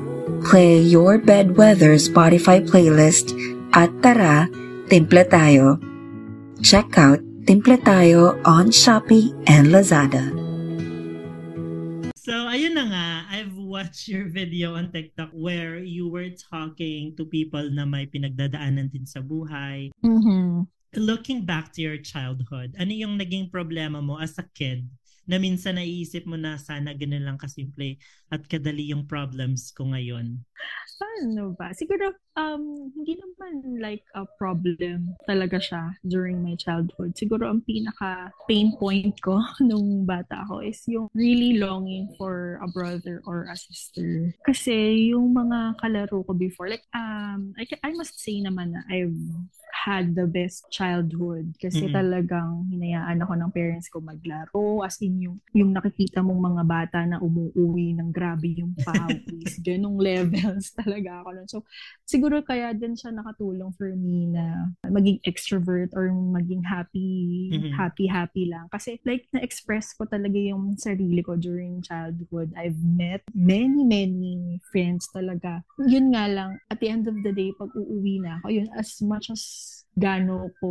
play 0.48 0.80
your 0.80 1.18
bedweather 1.18 1.96
Spotify 2.00 2.64
playlist 2.64 3.36
at 3.76 3.92
Tara 4.02 4.48
Timple 4.88 5.28
Tayo. 5.28 5.76
Check 6.64 6.98
out 6.98 7.20
Timple 7.46 7.76
Tayo 7.76 8.40
on 8.48 8.72
Shopee 8.72 9.36
and 9.48 9.76
Lazada. 9.76 10.41
So, 12.22 12.46
ayun 12.46 12.78
na 12.78 12.86
nga. 12.86 13.10
I've 13.34 13.58
watched 13.58 14.06
your 14.06 14.30
video 14.30 14.78
on 14.78 14.94
TikTok 14.94 15.34
where 15.34 15.82
you 15.82 16.06
were 16.06 16.30
talking 16.38 17.18
to 17.18 17.26
people 17.26 17.66
na 17.74 17.82
may 17.82 18.06
pinagdadaanan 18.06 18.94
din 18.94 19.10
sa 19.10 19.26
buhay. 19.26 19.90
Mhm. 20.06 20.70
Looking 21.02 21.50
back 21.50 21.74
to 21.74 21.82
your 21.82 21.98
childhood, 21.98 22.78
ano 22.78 22.94
yung 22.94 23.18
naging 23.18 23.50
problema 23.50 24.06
mo 24.06 24.22
as 24.22 24.38
a 24.38 24.46
kid 24.54 24.86
na 25.26 25.42
minsan 25.42 25.82
naiisip 25.82 26.30
mo 26.30 26.38
na 26.38 26.62
sana 26.62 26.94
ganun 26.94 27.26
lang 27.26 27.42
kasimple 27.42 27.98
at 28.30 28.46
kadali 28.46 28.94
yung 28.94 29.10
problems 29.10 29.74
ko 29.74 29.90
ngayon? 29.90 30.46
Paano 31.02 31.58
ba? 31.58 31.74
Siguro, 31.74 32.14
um, 32.38 32.94
hindi 32.94 33.18
naman 33.18 33.82
like 33.82 34.06
a 34.14 34.30
problem 34.38 35.18
talaga 35.26 35.58
siya 35.58 35.98
during 36.06 36.46
my 36.46 36.54
childhood. 36.62 37.18
Siguro 37.18 37.50
ang 37.50 37.66
pinaka 37.66 38.30
pain 38.46 38.78
point 38.78 39.18
ko 39.26 39.42
nung 39.66 40.06
bata 40.06 40.46
ako 40.46 40.62
is 40.62 40.86
yung 40.86 41.10
really 41.18 41.58
longing 41.58 42.06
for 42.22 42.62
a 42.62 42.70
brother 42.70 43.26
or 43.26 43.50
a 43.50 43.58
sister. 43.58 44.30
Kasi 44.46 45.10
yung 45.10 45.34
mga 45.34 45.82
kalaro 45.82 46.22
ko 46.22 46.38
before, 46.38 46.70
like, 46.70 46.86
um, 46.94 47.58
I, 47.58 47.66
I 47.82 47.98
must 47.98 48.22
say 48.22 48.38
naman 48.38 48.78
na 48.78 48.86
I've 48.86 49.18
had 49.82 50.14
the 50.14 50.30
best 50.30 50.70
childhood 50.70 51.58
kasi 51.58 51.90
Mhm. 51.90 51.94
talagang 51.94 52.70
hinayaan 52.70 53.18
ako 53.18 53.34
ng 53.34 53.50
parents 53.50 53.90
ko 53.90 53.98
maglaro 53.98 54.86
as 54.86 55.02
in 55.02 55.18
yung 55.18 55.38
yung 55.58 55.74
nakikita 55.74 56.22
mong 56.22 56.38
mga 56.54 56.64
bata 56.64 57.00
na 57.02 57.18
umuuwi 57.18 57.98
ng 57.98 58.14
grabe 58.14 58.54
yung 58.62 58.78
pawis 58.78 59.58
ganong 59.66 59.98
levels 59.98 60.70
talaga 60.78 61.26
ako 61.26 61.30
nun. 61.34 61.48
so 61.50 61.58
siguro 62.06 62.46
kaya 62.46 62.78
din 62.78 62.94
siya 62.94 63.10
nakatulong 63.10 63.74
for 63.74 63.90
me 63.96 64.30
na 64.30 64.70
maging 64.86 65.18
extrovert 65.26 65.90
or 65.98 66.14
maging 66.14 66.62
happy 66.62 67.50
Mhm. 67.50 67.74
happy 67.74 68.06
happy 68.06 68.44
lang 68.46 68.70
kasi 68.70 69.02
like 69.02 69.26
na-express 69.34 69.98
ko 69.98 70.06
talaga 70.06 70.38
yung 70.38 70.78
sarili 70.78 71.26
ko 71.26 71.34
during 71.36 71.82
childhood 71.82 72.54
I've 72.54 72.78
met 72.80 73.26
many 73.34 73.82
many 73.82 74.62
friends 74.70 75.10
talaga 75.10 75.66
yun 75.82 76.14
nga 76.14 76.30
lang 76.30 76.62
at 76.70 76.78
the 76.78 76.88
end 76.92 77.10
of 77.10 77.18
the 77.26 77.34
day 77.34 77.50
pag 77.58 77.74
uuwi 77.74 78.22
na 78.22 78.38
ako 78.38 78.48
yun 78.52 78.70
as 78.78 79.02
much 79.02 79.32
as 79.32 79.42
gano 80.02 80.50
ko 80.58 80.70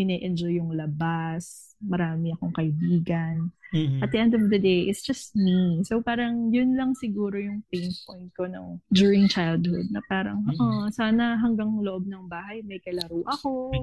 ine-enjoy 0.00 0.56
yung 0.56 0.72
labas. 0.72 1.76
Marami 1.84 2.32
akong 2.32 2.56
kaibigan 2.56 3.52
Mhm. 3.68 4.00
at 4.00 4.08
the 4.08 4.18
end 4.18 4.32
of 4.32 4.48
the 4.48 4.56
day, 4.56 4.84
it's 4.84 5.02
just 5.02 5.34
me. 5.34 5.84
So 5.84 6.00
parang 6.00 6.48
yun 6.48 6.72
lang 6.72 6.94
siguro 6.94 7.36
yung 7.36 7.60
pain 7.68 7.92
point 8.02 8.32
ko 8.32 8.44
no, 8.44 8.80
during 8.88 9.26
childhood 9.26 9.88
na 9.88 10.00
parang, 10.02 10.40
Mm. 10.42 10.56
oh, 10.56 10.86
sana 10.88 11.36
hanggang 11.36 11.76
loob 11.76 12.04
ng 12.04 12.24
bahay 12.26 12.60
may 12.62 12.78
kalaro 12.78 13.20
ako, 13.26 13.76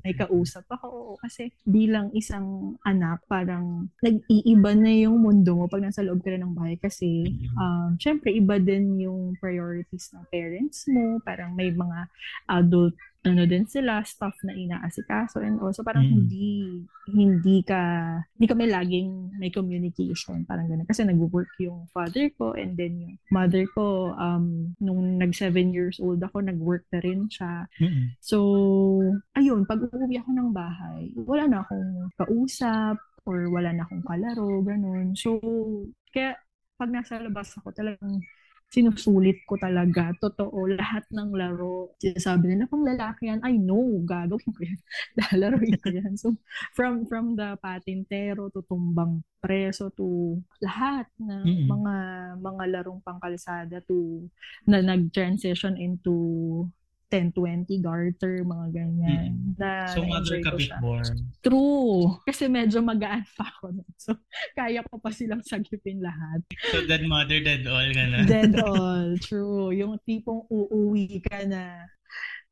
may 0.00 0.12
kausap 0.12 0.68
ako. 0.68 1.16
Kasi 1.18 1.48
bilang 1.64 2.12
isang 2.12 2.76
anak, 2.82 3.24
parang 3.24 3.88
nag-iiba 3.98 4.72
na 4.74 4.92
yung 4.92 5.16
mundo 5.18 5.56
mo 5.56 5.64
pag 5.66 5.80
nasa 5.80 6.00
loob 6.00 6.20
ka 6.20 6.28
na 6.28 6.44
ng 6.44 6.52
bahay. 6.52 6.76
Kasi, 6.76 7.24
um, 7.54 7.96
syempre, 7.96 8.28
iba 8.28 8.56
din 8.56 9.00
yung 9.00 9.36
priorities 9.36 10.12
ng 10.12 10.24
parents 10.28 10.84
mo. 10.86 11.16
Parang 11.20 11.52
may 11.52 11.70
mga 11.70 12.12
adult 12.46 12.92
ano 13.24 13.48
din 13.48 13.64
sila, 13.64 14.04
stuff 14.04 14.36
na 14.44 14.52
inaasikaso 14.52 15.40
and 15.40 15.56
also 15.58 15.80
parang 15.80 16.04
Mm. 16.04 16.12
hindi 16.12 16.48
hindi 17.08 17.56
ka 17.64 17.80
hindi 18.36 18.44
kami 18.44 18.64
laging 18.68 19.10
may 19.40 19.50
communication 19.50 20.44
parang 20.46 20.66
ganun 20.70 20.88
kasi 20.88 21.02
nag-work 21.06 21.50
yung 21.60 21.86
father 21.90 22.30
ko 22.38 22.54
and 22.54 22.76
then 22.78 22.96
yung 23.00 23.14
mother 23.32 23.64
ko 23.74 24.12
um 24.16 24.72
nung 24.78 25.18
nag 25.20 25.32
7 25.34 25.72
years 25.74 25.98
old 26.02 26.20
ako 26.22 26.40
nag-work 26.42 26.84
na 26.94 27.00
rin 27.02 27.26
siya 27.30 27.66
Mhm. 27.80 28.16
So, 28.24 28.38
ayun, 29.36 29.66
pag 29.68 29.80
uuwi 29.82 30.16
ako 30.20 30.30
ng 30.32 30.50
bahay, 30.54 31.12
wala 31.16 31.44
na 31.48 31.58
akong 31.64 32.10
kausap 32.18 32.96
or 33.28 33.48
wala 33.52 33.72
na 33.72 33.84
akong 33.86 34.04
kalaro, 34.04 34.60
ganun. 34.64 35.12
So, 35.16 35.38
kaya 36.12 36.36
pag 36.78 36.90
nasa 36.92 37.20
labas 37.22 37.54
ako, 37.58 37.72
talagang 37.74 38.20
sinusulit 38.74 39.38
ko 39.46 39.54
talaga. 39.54 40.10
Totoo, 40.18 40.66
lahat 40.74 41.06
ng 41.14 41.30
laro. 41.38 41.94
Sinasabi 42.02 42.50
nila, 42.50 42.66
kung 42.66 42.82
lalaki 42.82 43.30
yan, 43.30 43.38
I 43.46 43.54
know, 43.54 44.02
gagawin 44.02 44.50
ko 44.50 44.60
yan. 44.66 44.80
Lalaroin 45.22 45.76
ko 45.78 45.88
yan. 45.94 46.12
So, 46.18 46.34
from 46.74 47.06
from 47.06 47.38
the 47.38 47.54
patintero 47.62 48.50
to 48.50 48.66
tumbang 48.66 49.22
preso 49.38 49.94
to 49.94 50.40
lahat 50.58 51.06
na 51.20 51.46
Mm-mm. 51.46 51.68
mga 51.68 51.94
mga 52.42 52.64
larong 52.74 53.00
pangkalsada 53.04 53.78
to 53.86 54.26
na 54.66 54.80
nag-transition 54.82 55.76
into 55.78 56.16
10-20 57.08 57.78
garter, 57.78 58.42
mga 58.42 58.66
ganyan. 58.70 59.54
Na, 59.54 59.86
So, 59.86 60.02
mother 60.02 60.40
ka 60.40 60.54
siya. 60.54 60.76
before. 60.78 61.04
True. 61.40 62.18
Kasi 62.22 62.46
medyo 62.46 62.80
magaan 62.80 63.22
pa 63.34 63.48
ako. 63.48 63.70
nun. 63.72 63.90
So, 63.96 64.16
kaya 64.58 64.82
ko 64.82 64.98
pa 64.98 65.10
silang 65.10 65.40
sagipin 65.40 66.00
lahat. 66.00 66.42
So, 66.72 66.82
dead 66.84 67.04
mother, 67.04 67.38
dead 67.38 67.64
all 67.64 67.86
ka 67.90 68.04
na. 68.04 68.18
Dead 68.24 68.52
all. 68.66 69.14
True. 69.18 69.70
Yung 69.70 70.00
tipong 70.02 70.44
uuwi 70.48 71.22
ka 71.22 71.44
na 71.44 71.86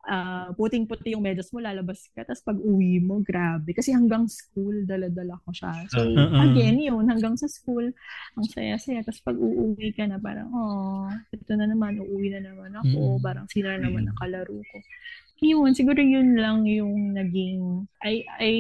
ah, 0.07 0.51
puting-puti 0.55 1.15
yung 1.15 1.23
medyas 1.23 1.51
mo, 1.55 1.63
lalabas 1.63 2.11
ka, 2.11 2.27
tapos 2.27 2.43
pag 2.43 2.59
uwi 2.59 2.99
mo, 2.99 3.23
grabe. 3.23 3.71
Kasi 3.71 3.95
hanggang 3.95 4.27
school, 4.27 4.83
dala-dala 4.83 5.39
ko 5.47 5.51
siya. 5.55 5.73
So, 5.91 6.03
Uh-uh. 6.03 6.43
again, 6.51 6.83
yun, 6.83 7.07
hanggang 7.07 7.39
sa 7.39 7.47
school, 7.47 7.91
ang 8.35 8.47
saya-saya. 8.51 9.07
Tapos 9.07 9.23
pag 9.23 9.39
uuwi 9.39 9.95
ka 9.95 10.07
na, 10.11 10.19
parang, 10.19 10.51
oh, 10.51 11.07
ito 11.31 11.53
na 11.55 11.67
naman, 11.71 12.03
uuwi 12.03 12.35
na 12.35 12.41
naman 12.43 12.75
ako. 12.75 13.19
Mm. 13.19 13.23
Parang 13.23 13.47
sila 13.51 13.79
na 13.79 13.87
naman 13.87 14.11
ang 14.11 14.19
kalaro 14.19 14.59
ko. 14.59 14.77
Yun, 15.43 15.75
siguro 15.75 15.99
yun 15.99 16.39
lang 16.39 16.63
yung 16.71 17.19
naging, 17.19 17.83
I, 17.99 18.23
I 18.39 18.53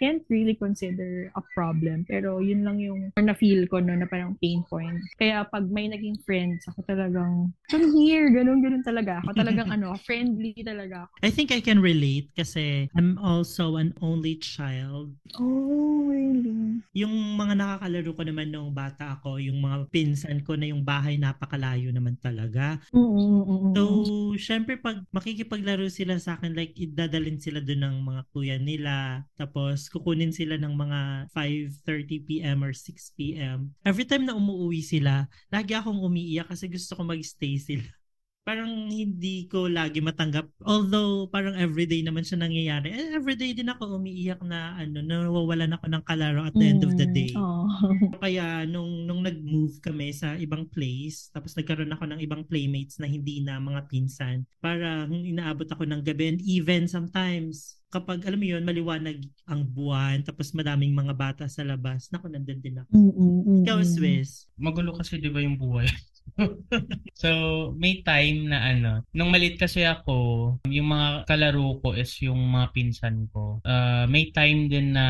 can't 0.00 0.24
really 0.32 0.56
consider 0.56 1.28
a 1.36 1.42
problem, 1.52 2.08
pero 2.08 2.40
yun 2.40 2.64
lang 2.64 2.80
yung 2.80 3.12
na-feel 3.12 3.68
ko 3.68 3.84
no, 3.84 3.92
na 3.92 4.08
parang 4.08 4.40
pain 4.40 4.64
point. 4.64 4.96
Kaya 5.20 5.44
pag 5.44 5.68
may 5.68 5.92
naging 5.92 6.16
friends, 6.24 6.64
ako 6.72 6.88
talagang, 6.88 7.52
come 7.68 7.84
here, 7.92 8.32
ganun, 8.32 8.64
ganun 8.64 8.80
talaga. 8.80 9.20
Ako 9.20 9.36
talagang 9.36 9.68
ano, 9.76 9.92
friendly 10.00 10.56
talaga 10.64 11.04
ako. 11.04 11.12
I 11.20 11.28
think 11.28 11.52
I 11.52 11.60
can 11.60 11.84
relate 11.84 12.32
kasi 12.32 12.88
I'm 12.96 13.20
also 13.20 13.76
an 13.76 13.92
only 14.00 14.40
child. 14.40 15.12
Oh, 15.36 16.08
really? 16.08 16.80
Yung 16.96 17.12
mga 17.36 17.60
nakakalaro 17.60 18.10
ko 18.16 18.22
naman 18.24 18.48
nung 18.48 18.72
bata 18.72 19.20
ako, 19.20 19.36
yung 19.36 19.60
mga 19.60 19.84
pinsan 19.92 20.40
ko 20.40 20.56
na 20.56 20.72
yung 20.72 20.80
bahay 20.80 21.20
napakalayo 21.20 21.92
naman 21.92 22.16
talaga. 22.16 22.80
Mm-mm-mm. 22.96 23.76
So, 23.76 23.82
syempre 24.40 24.80
pag 24.80 25.04
makikipaglaro 25.12 25.88
sila 25.92 26.21
sa 26.22 26.38
akin, 26.38 26.54
like 26.54 26.78
idadalin 26.78 27.42
sila 27.42 27.58
doon 27.58 27.82
ng 27.82 27.96
mga 28.06 28.22
kuya 28.30 28.56
nila, 28.62 29.26
tapos 29.34 29.90
kukunin 29.90 30.30
sila 30.30 30.54
ng 30.54 30.70
mga 30.70 31.00
5.30 31.34 32.28
p.m. 32.30 32.62
or 32.62 32.70
6 32.70 33.18
p.m. 33.18 33.74
Every 33.82 34.06
time 34.06 34.30
na 34.30 34.38
umuwi 34.38 34.86
sila, 34.86 35.26
lagi 35.50 35.74
akong 35.74 35.98
umiiyak 35.98 36.46
kasi 36.54 36.70
gusto 36.70 36.94
ko 36.94 37.02
mag-stay 37.02 37.58
sila. 37.58 37.90
Parang 38.42 38.90
hindi 38.90 39.46
ko 39.46 39.70
lagi 39.70 40.02
matanggap. 40.02 40.50
Although, 40.66 41.30
parang 41.30 41.54
everyday 41.54 42.02
naman 42.02 42.26
siya 42.26 42.42
nangyayari. 42.42 42.90
Eh, 42.90 43.14
everyday 43.14 43.54
din 43.54 43.70
ako 43.70 44.02
umiiyak 44.02 44.42
na 44.42 44.74
ano, 44.82 44.98
nawawalan 44.98 45.78
ako 45.78 45.86
ng 45.86 46.02
kalaro 46.02 46.42
at 46.42 46.54
the 46.58 46.66
end 46.66 46.82
of 46.82 46.90
the 46.98 47.06
Mm. 47.06 47.14
day. 47.14 47.30
Oh. 47.38 47.70
Kaya 48.22 48.66
nung 48.66 49.06
nung 49.06 49.22
nag-move 49.22 49.78
kami 49.78 50.10
sa 50.10 50.34
ibang 50.42 50.66
place, 50.66 51.30
tapos 51.30 51.54
nagkaroon 51.54 51.94
ako 51.94 52.04
ng 52.10 52.18
ibang 52.18 52.42
playmates 52.42 52.98
na 52.98 53.06
hindi 53.06 53.46
na 53.46 53.62
mga 53.62 53.86
pinsan, 53.86 54.42
para 54.58 55.06
inaabot 55.06 55.70
ako 55.70 55.86
ng 55.86 56.02
gabi 56.02 56.34
and 56.34 56.40
even 56.42 56.90
sometimes 56.90 57.78
kapag 57.94 58.24
alam 58.26 58.40
mo 58.40 58.46
yun, 58.48 58.64
maliwanag 58.64 59.20
ang 59.44 59.68
buwan, 59.68 60.24
tapos 60.24 60.50
madaming 60.56 60.96
mga 60.96 61.12
bata 61.14 61.44
sa 61.44 61.60
labas, 61.62 62.08
naku, 62.08 62.26
nandun 62.26 62.58
din 62.58 62.80
ako. 62.80 62.88
Mm-mm-mm. 62.90 63.62
Ikaw, 63.62 63.78
Swiss. 63.86 64.48
Magulo 64.58 64.96
kasi 64.98 65.22
'di 65.22 65.30
ba 65.30 65.38
yung 65.38 65.54
buhay. 65.60 65.86
so, 67.22 67.28
may 67.76 68.00
time 68.02 68.48
na 68.48 68.58
ano, 68.72 68.92
nung 69.12 69.28
maliit 69.30 69.60
kasi 69.60 69.84
ako, 69.84 70.14
yung 70.66 70.88
mga 70.88 71.28
kalaro 71.28 71.78
ko 71.84 71.92
is 71.94 72.10
yung 72.24 72.40
mga 72.50 72.72
pinsan 72.72 73.28
ko. 73.30 73.60
Ah, 73.66 74.08
may 74.08 74.32
time 74.32 74.66
din 74.72 74.96
na 74.96 75.06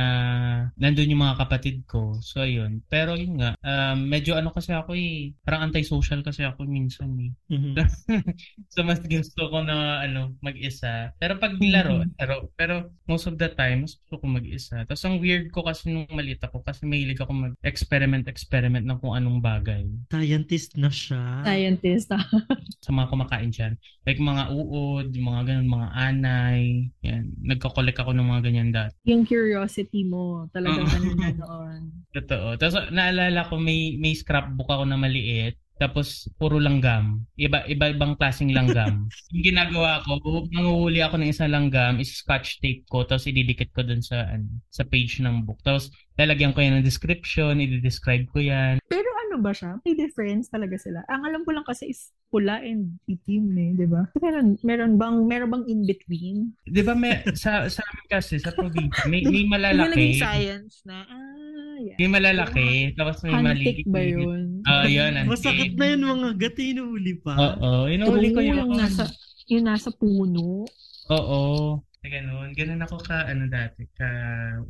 nandun 0.76 1.12
yung 1.12 1.22
mga 1.22 1.38
kapatid 1.46 1.86
ko. 1.86 2.18
So, 2.20 2.42
ayun. 2.42 2.82
Pero 2.90 3.14
yun 3.14 3.38
nga, 3.38 3.54
um, 3.62 3.98
medyo 4.08 4.34
ano 4.34 4.50
kasi 4.50 4.74
ako 4.74 4.94
eh, 4.98 5.32
parang 5.46 5.70
antisocial 5.70 6.20
kasi 6.26 6.42
ako 6.42 6.66
minsan 6.66 7.14
eh. 7.22 7.30
Mhm. 7.52 7.74
so, 8.74 8.82
mas 8.82 9.00
gusto 9.06 9.48
ko 9.48 9.62
na 9.62 10.02
ano, 10.02 10.34
mag-isa. 10.42 11.14
Pero 11.22 11.38
pag 11.38 11.54
laro, 11.62 12.02
Mhm. 12.02 12.18
pero, 12.18 12.34
pero 12.58 12.74
most 13.06 13.28
of 13.30 13.36
the 13.38 13.48
time, 13.52 13.84
mas 13.86 13.94
gusto 14.00 14.18
ko 14.18 14.26
mag-isa. 14.26 14.82
Tapos 14.88 15.02
ang 15.06 15.20
weird 15.22 15.48
ko 15.54 15.62
kasi 15.66 15.92
nung 15.92 16.08
maliit 16.10 16.42
ako, 16.42 16.64
kasi 16.66 16.84
mahilig 16.88 17.20
ako 17.20 17.32
mag-experiment-experiment 17.52 18.84
ng 18.86 18.98
kung 18.98 19.14
anong 19.14 19.38
bagay. 19.38 19.84
Scientist 20.10 20.74
na 20.76 20.90
siya. 20.90 21.01
Scientist. 21.10 22.08
ah. 22.12 22.22
sa 22.84 22.90
mga 22.90 23.10
kumakain 23.10 23.50
dyan. 23.50 23.72
Like 24.02 24.18
mga 24.18 24.44
uod, 24.50 25.06
yung 25.14 25.26
mga 25.30 25.42
ganun, 25.48 25.68
mga 25.70 25.88
anay. 25.94 26.62
Yan. 27.02 27.24
Nagko-collect 27.42 27.98
ako 28.02 28.10
ng 28.12 28.26
mga 28.26 28.42
ganyan 28.42 28.70
dati. 28.70 28.94
yung 29.06 29.22
curiosity 29.22 30.02
mo, 30.02 30.50
talagang 30.50 30.86
Oo. 30.86 30.94
ano 30.94 31.10
na 31.14 31.30
noon. 31.32 31.80
Totoo. 32.10 32.58
Tapos 32.58 32.74
naalala 32.90 33.46
ko 33.46 33.56
may 33.56 33.94
may 33.96 34.12
scrapbook 34.12 34.66
ako 34.66 34.84
na 34.84 34.98
maliit 34.98 35.61
Tapos, 35.80 36.28
puro 36.36 36.60
langgam. 36.60 37.24
Iba, 37.38 37.64
iba-ibang 37.66 38.14
klaseng 38.14 38.52
langgam. 38.52 39.08
yung 39.34 39.44
ginagawa 39.44 40.04
ko, 40.04 40.18
manguhuli 40.52 41.00
ako 41.02 41.20
ng 41.20 41.30
isang 41.32 41.50
langgam, 41.50 41.98
is-scotch 41.98 42.62
tape 42.62 42.84
ko, 42.88 43.02
tapos 43.02 43.26
ididikit 43.26 43.72
ko 43.74 43.82
dun 43.82 44.04
sa, 44.04 44.28
ano, 44.30 44.46
sa 44.68 44.84
page 44.86 45.18
ng 45.18 45.48
book. 45.48 45.58
Tapos, 45.64 45.90
lalagyan 46.20 46.52
ko 46.52 46.60
yan 46.60 46.80
ng 46.80 46.86
description, 46.86 47.58
i-describe 47.58 48.28
ko 48.30 48.38
yan. 48.44 48.78
Pero 48.86 49.08
ano 49.32 49.40
ba 49.40 49.56
siya? 49.56 49.80
May 49.80 49.96
difference 49.96 50.52
talaga 50.52 50.76
sila. 50.76 51.00
Ang 51.08 51.24
alam 51.24 51.42
ko 51.48 51.56
lang 51.56 51.64
kasi 51.64 51.88
is 51.88 52.12
pula 52.28 52.60
and 52.60 53.00
itim 53.08 53.48
eh, 53.56 53.70
di 53.76 53.88
ba? 53.88 54.04
Meron, 54.20 54.60
meron 54.60 54.92
bang, 55.00 55.16
meron 55.24 55.50
bang 55.52 55.64
in 55.68 55.80
between? 55.88 56.52
Di 56.68 56.84
ba, 56.84 56.92
may, 56.92 57.24
sa, 57.32 57.64
sa 57.68 57.80
amin 57.80 58.06
kasi, 58.12 58.36
sa 58.40 58.52
probinsya, 58.52 59.08
may, 59.08 59.24
may 59.24 59.44
malalaki. 59.56 60.20
science 60.20 60.84
na, 60.84 61.04
ah, 61.08 61.31
yeah. 61.82 61.98
May 61.98 62.08
malalaki, 62.08 62.94
tapos 62.94 63.22
may 63.26 63.34
maliit. 63.34 63.82
ba 63.90 64.00
yun? 64.02 64.62
Ah, 64.62 64.86
yun, 64.86 65.18
antik. 65.18 65.30
Masakit 65.34 65.72
na 65.74 65.86
yun 65.90 66.00
mga 66.06 66.30
gati, 66.38 66.62
inuuli 66.70 67.14
pa. 67.18 67.34
Oo, 67.34 67.90
inuuli 67.90 68.28
ko 68.30 68.40
yun. 68.40 68.56
yung 68.62 68.74
nasa, 68.78 69.04
yung 69.50 69.64
nasa 69.66 69.90
puno. 69.90 70.64
Oo. 71.10 71.82
Ganun. 72.02 72.50
Ganun 72.58 72.82
ako 72.82 72.98
ka, 72.98 73.30
ano 73.30 73.46
dati, 73.46 73.86
ka 73.94 74.10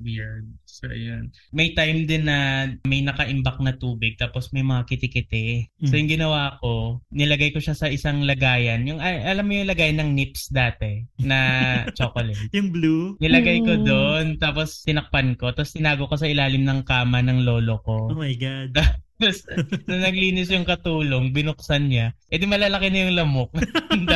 weird. 0.05 0.45
So, 0.69 0.85
ayun. 0.85 1.33
May 1.49 1.73
time 1.73 2.05
din 2.05 2.29
na 2.29 2.69
may 2.85 3.01
naka-imbak 3.01 3.57
na 3.65 3.73
tubig 3.73 4.21
tapos 4.21 4.53
may 4.53 4.61
mga 4.61 4.85
kitikiti. 4.85 5.65
So, 5.81 5.97
Mm. 5.97 6.05
yung 6.05 6.11
ginawa 6.13 6.61
ko, 6.61 7.01
nilagay 7.09 7.57
ko 7.57 7.59
siya 7.59 7.73
sa 7.73 7.89
isang 7.89 8.29
lagayan. 8.29 8.85
Yung, 8.85 9.01
ay, 9.01 9.25
alam 9.25 9.49
mo 9.49 9.57
yung 9.57 9.65
lagayan 9.65 10.05
ng 10.05 10.13
nips 10.13 10.53
dati 10.53 11.09
na 11.25 11.39
chocolate. 11.97 12.53
Yung 12.53 12.69
blue. 12.69 13.17
Nilagay 13.17 13.65
ko 13.65 13.81
Mm. 13.81 13.85
doon, 13.89 14.25
tapos 14.37 14.85
tinakpan 14.85 15.33
ko, 15.41 15.57
tapos 15.57 15.73
tinago 15.73 16.05
ko 16.05 16.21
sa 16.21 16.29
ilalim 16.29 16.69
ng 16.69 16.85
kama 16.85 17.25
ng 17.25 17.49
lolo 17.49 17.81
ko. 17.81 18.13
Oh 18.13 18.19
my 18.21 18.37
God. 18.37 18.77
Tapos, 19.23 19.47
nung 19.87 20.03
naglinis 20.03 20.51
yung 20.51 20.67
katulong, 20.67 21.31
binuksan 21.31 21.87
niya. 21.87 22.11
Eh 22.27 22.43
di 22.43 22.47
malalaki 22.51 22.91
na 22.91 23.07
yung 23.07 23.15
lamok. 23.15 23.55
Ang 23.95 24.11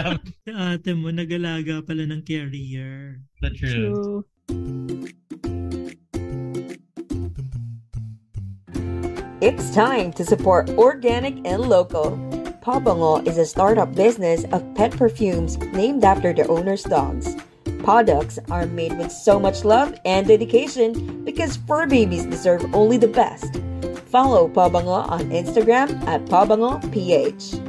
ate 0.51 0.99
mo, 0.99 1.15
nagalaga 1.15 1.79
pala 1.87 2.11
ng 2.11 2.27
carrier. 2.27 3.23
The 3.39 3.51
truth. 3.55 3.95
True. 3.95 4.27
It's 9.39 9.71
time 9.71 10.11
to 10.19 10.27
support 10.27 10.75
organic 10.75 11.39
and 11.47 11.63
local. 11.63 12.19
Pabango 12.59 13.23
is 13.23 13.39
a 13.39 13.47
startup 13.47 13.95
business 13.95 14.43
of 14.51 14.67
pet 14.75 14.91
perfumes 14.91 15.55
named 15.71 16.03
after 16.03 16.35
their 16.35 16.51
owner's 16.51 16.83
dogs. 16.83 17.39
Products 17.87 18.43
are 18.51 18.67
made 18.67 18.99
with 18.99 19.15
so 19.15 19.39
much 19.39 19.63
love 19.63 19.95
and 20.03 20.27
dedication 20.27 21.23
because 21.23 21.63
fur 21.63 21.87
babies 21.87 22.27
deserve 22.27 22.67
only 22.75 22.99
the 22.99 23.07
best. 23.07 23.55
Follow 24.17 24.49
Pabango 24.49 25.05
on 25.13 25.29
Instagram 25.29 25.93
at 26.09 26.25
PabangoPH. 26.33 27.61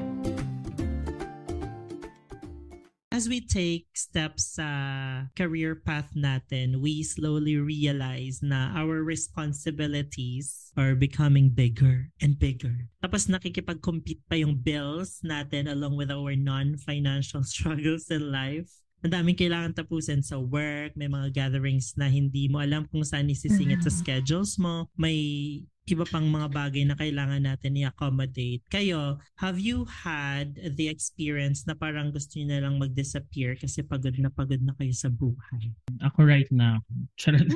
As 3.12 3.27
we 3.27 3.44
take 3.44 3.92
steps 3.92 4.56
sa 4.56 5.27
career 5.36 5.75
path 5.75 6.16
natin, 6.16 6.80
we 6.80 7.04
slowly 7.04 7.60
realize 7.60 8.39
na 8.39 8.72
our 8.80 9.04
responsibilities 9.04 10.72
are 10.80 10.96
becoming 10.96 11.51
bigger 11.51 12.16
and 12.24 12.39
bigger. 12.39 12.88
Tapos 13.04 13.27
nakikipag-compete 13.27 14.24
pa 14.32 14.39
yung 14.39 14.56
bills 14.56 15.20
natin 15.27 15.68
along 15.68 16.00
with 16.00 16.08
our 16.08 16.32
non-financial 16.32 17.44
struggles 17.51 18.08
in 18.08 18.32
life. 18.32 18.72
Ang 19.04 19.12
daming 19.12 19.36
kailangan 19.36 19.75
tapusin 19.75 20.24
sa 20.24 20.39
work, 20.39 20.96
may 20.96 21.12
mga 21.12 21.36
gatherings 21.36 21.92
na 22.00 22.08
hindi 22.08 22.48
mo 22.48 22.63
alam 22.63 22.88
kung 22.88 23.04
saan 23.04 23.27
isisingit 23.27 23.84
sa 23.84 23.92
schedules 23.92 24.56
mo, 24.56 24.88
may 24.96 25.20
iba 25.88 26.03
pang 26.03 26.27
mga 26.27 26.48
bagay 26.51 26.84
na 26.84 27.00
kailangan 27.00 27.44
natin 27.48 27.79
i-accommodate. 27.79 28.63
Kayo, 28.67 29.17
have 29.39 29.58
you 29.58 29.88
had 29.88 30.60
the 30.75 30.91
experience 30.91 31.63
na 31.63 31.74
parang 31.74 32.12
gusto 32.12 32.36
niyo 32.38 32.48
na 32.51 32.67
lang 32.67 32.75
mag-disappear 32.75 33.56
kasi 33.56 33.84
pagod 33.84 34.15
na 34.20 34.27
pagod 34.27 34.60
na 34.60 34.75
kayo 34.75 34.91
sa 34.91 35.08
buhay? 35.08 35.72
Ako 36.03 36.27
right 36.27 36.50
now. 36.51 36.84
Charot. 37.15 37.48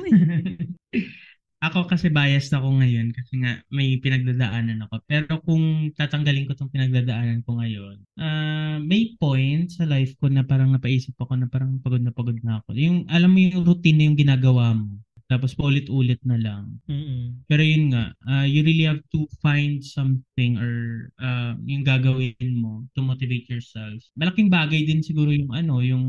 ako 1.62 1.86
kasi 1.86 2.10
biased 2.10 2.50
ako 2.50 2.74
ngayon 2.82 3.14
kasi 3.14 3.38
nga 3.38 3.62
may 3.70 3.94
pinagdadaanan 4.02 4.82
ako. 4.82 4.98
Pero 5.06 5.38
kung 5.46 5.94
tatanggalin 5.94 6.50
ko 6.50 6.58
tong 6.58 6.74
pinagdadaanan 6.74 7.46
ko 7.46 7.62
ngayon, 7.62 8.02
ah 8.18 8.82
may 8.82 9.14
point 9.14 9.70
sa 9.70 9.86
life 9.86 10.18
ko 10.18 10.26
na 10.26 10.42
parang 10.42 10.74
napaisip 10.74 11.14
ako 11.22 11.38
na 11.38 11.46
parang 11.46 11.78
pagod 11.78 12.02
na 12.02 12.10
pagod 12.10 12.34
na 12.42 12.58
ako. 12.58 12.74
Yung, 12.74 13.06
alam 13.06 13.30
mo 13.30 13.38
yung 13.38 13.62
routine 13.62 13.96
na 14.02 14.04
yung 14.10 14.18
ginagawa 14.18 14.74
mo. 14.74 14.98
Tapos 15.32 15.56
paulit-ulit 15.56 16.20
na 16.28 16.36
lang. 16.36 16.76
Mm-mm. 16.84 17.48
Pero 17.48 17.64
yun 17.64 17.88
nga, 17.88 18.12
uh, 18.28 18.44
you 18.44 18.60
really 18.60 18.84
have 18.84 19.00
to 19.08 19.24
find 19.40 19.80
something 19.80 20.60
or 20.60 21.08
uh, 21.24 21.56
yung 21.64 21.88
gagawin 21.88 22.36
mo 22.60 22.84
to 22.92 23.00
motivate 23.00 23.48
yourself. 23.48 23.96
Malaking 24.12 24.52
bagay 24.52 24.84
din 24.84 25.00
siguro 25.00 25.32
yung 25.32 25.48
ano, 25.56 25.80
yung 25.80 26.04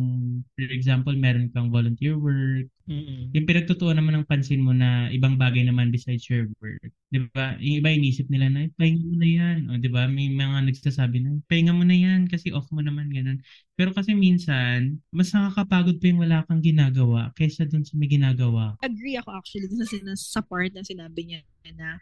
for 0.59 0.67
example, 0.67 1.15
meron 1.15 1.47
kang 1.55 1.71
volunteer 1.71 2.19
work, 2.19 2.67
Mm-mm. 2.83 3.31
yung 3.31 3.47
pinagtutuan 3.47 3.95
naman 3.95 4.19
ng 4.19 4.27
pansin 4.27 4.59
mo 4.59 4.75
na 4.75 5.07
ibang 5.15 5.39
bagay 5.39 5.63
naman 5.63 5.87
besides 5.87 6.27
your 6.27 6.51
work. 6.59 6.83
'Di 7.15 7.31
ba? 7.31 7.55
Yung 7.63 7.79
iba 7.79 7.95
inisip 7.95 8.27
nila 8.27 8.51
na, 8.51 8.67
pahinga 8.75 9.07
mo 9.07 9.15
na 9.15 9.29
yan. 9.29 9.57
O, 9.71 9.79
'di 9.79 9.87
ba? 9.87 10.03
May 10.11 10.27
mga 10.27 10.67
nagsasabi 10.67 11.23
na, 11.23 11.39
pahinga 11.47 11.71
mo 11.71 11.87
na 11.87 11.95
yan 11.95 12.27
kasi 12.27 12.51
off 12.51 12.67
mo 12.75 12.83
naman 12.83 13.07
ganun. 13.07 13.39
Pero 13.73 13.89
kasi 13.89 14.13
minsan, 14.13 15.01
mas 15.09 15.33
nakakapagod 15.33 15.97
pa 15.97 16.05
yung 16.05 16.21
wala 16.21 16.45
kang 16.45 16.61
ginagawa 16.61 17.33
kaysa 17.33 17.65
dun 17.65 17.81
sa 17.81 17.97
may 17.97 18.05
ginagawa. 18.05 18.77
agree 18.85 19.17
ako 19.17 19.33
actually 19.33 19.65
dun 19.65 19.81
sa, 19.81 19.89
sinas- 19.89 20.29
sa 20.29 20.41
part 20.45 20.69
na 20.77 20.85
sinabi 20.85 21.25
niya 21.25 21.41
na 21.73 21.97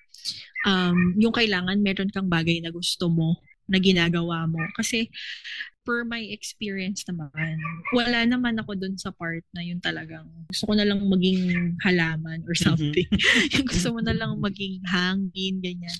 um, 0.68 1.16
yung 1.16 1.32
kailangan 1.32 1.80
meron 1.80 2.12
kang 2.12 2.28
bagay 2.28 2.60
na 2.60 2.76
gusto 2.76 3.08
mo 3.08 3.40
na 3.72 3.80
ginagawa 3.80 4.44
mo. 4.52 4.60
Kasi 4.76 5.08
per 5.88 6.04
my 6.04 6.20
experience 6.30 7.08
naman, 7.08 7.56
wala 7.96 8.28
naman 8.28 8.60
ako 8.60 8.76
dun 8.76 9.00
sa 9.00 9.10
part 9.16 9.42
na 9.56 9.64
yun 9.64 9.80
talagang 9.80 10.28
gusto 10.52 10.68
ko 10.68 10.74
na 10.76 10.84
lang 10.84 11.00
maging 11.08 11.74
halaman 11.82 12.44
or 12.46 12.54
something. 12.54 13.08
yung 13.56 13.66
gusto 13.66 13.96
mo 13.96 14.04
na 14.04 14.12
lang 14.12 14.36
maging 14.38 14.84
hangin, 14.86 15.64
ganyan. 15.64 15.98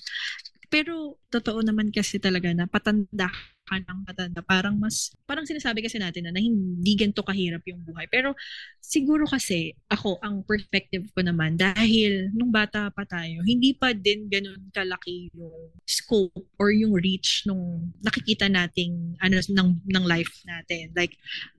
Pero 0.68 1.16
totoo 1.32 1.64
naman 1.64 1.88
kasi 1.92 2.20
talaga 2.20 2.52
na 2.52 2.68
patanda 2.68 3.32
ka 3.66 3.78
ng 3.78 4.00
patanda. 4.04 4.40
Parang 4.42 4.74
mas, 4.76 5.14
parang 5.24 5.46
sinasabi 5.46 5.82
kasi 5.86 5.96
natin 5.96 6.28
na, 6.28 6.32
na 6.34 6.42
hindi 6.42 6.92
ganito 6.98 7.22
kahirap 7.22 7.62
yung 7.66 7.80
buhay. 7.86 8.06
Pero 8.10 8.34
siguro 8.82 9.24
kasi 9.24 9.72
ako, 9.88 10.18
ang 10.20 10.42
perspective 10.44 11.06
ko 11.14 11.22
naman, 11.22 11.54
dahil 11.54 12.28
nung 12.34 12.50
bata 12.50 12.90
pa 12.90 13.06
tayo, 13.06 13.40
hindi 13.46 13.72
pa 13.72 13.94
din 13.94 14.26
ganun 14.26 14.68
kalaki 14.74 15.30
yung 15.32 15.72
scope 15.86 16.34
or 16.58 16.74
yung 16.74 16.92
reach 16.98 17.46
nung 17.46 17.94
nakikita 18.02 18.50
nating 18.50 19.16
ano 19.22 19.38
ng 19.38 19.70
ng 19.86 20.04
life 20.04 20.32
natin. 20.44 20.90
Like 20.92 21.14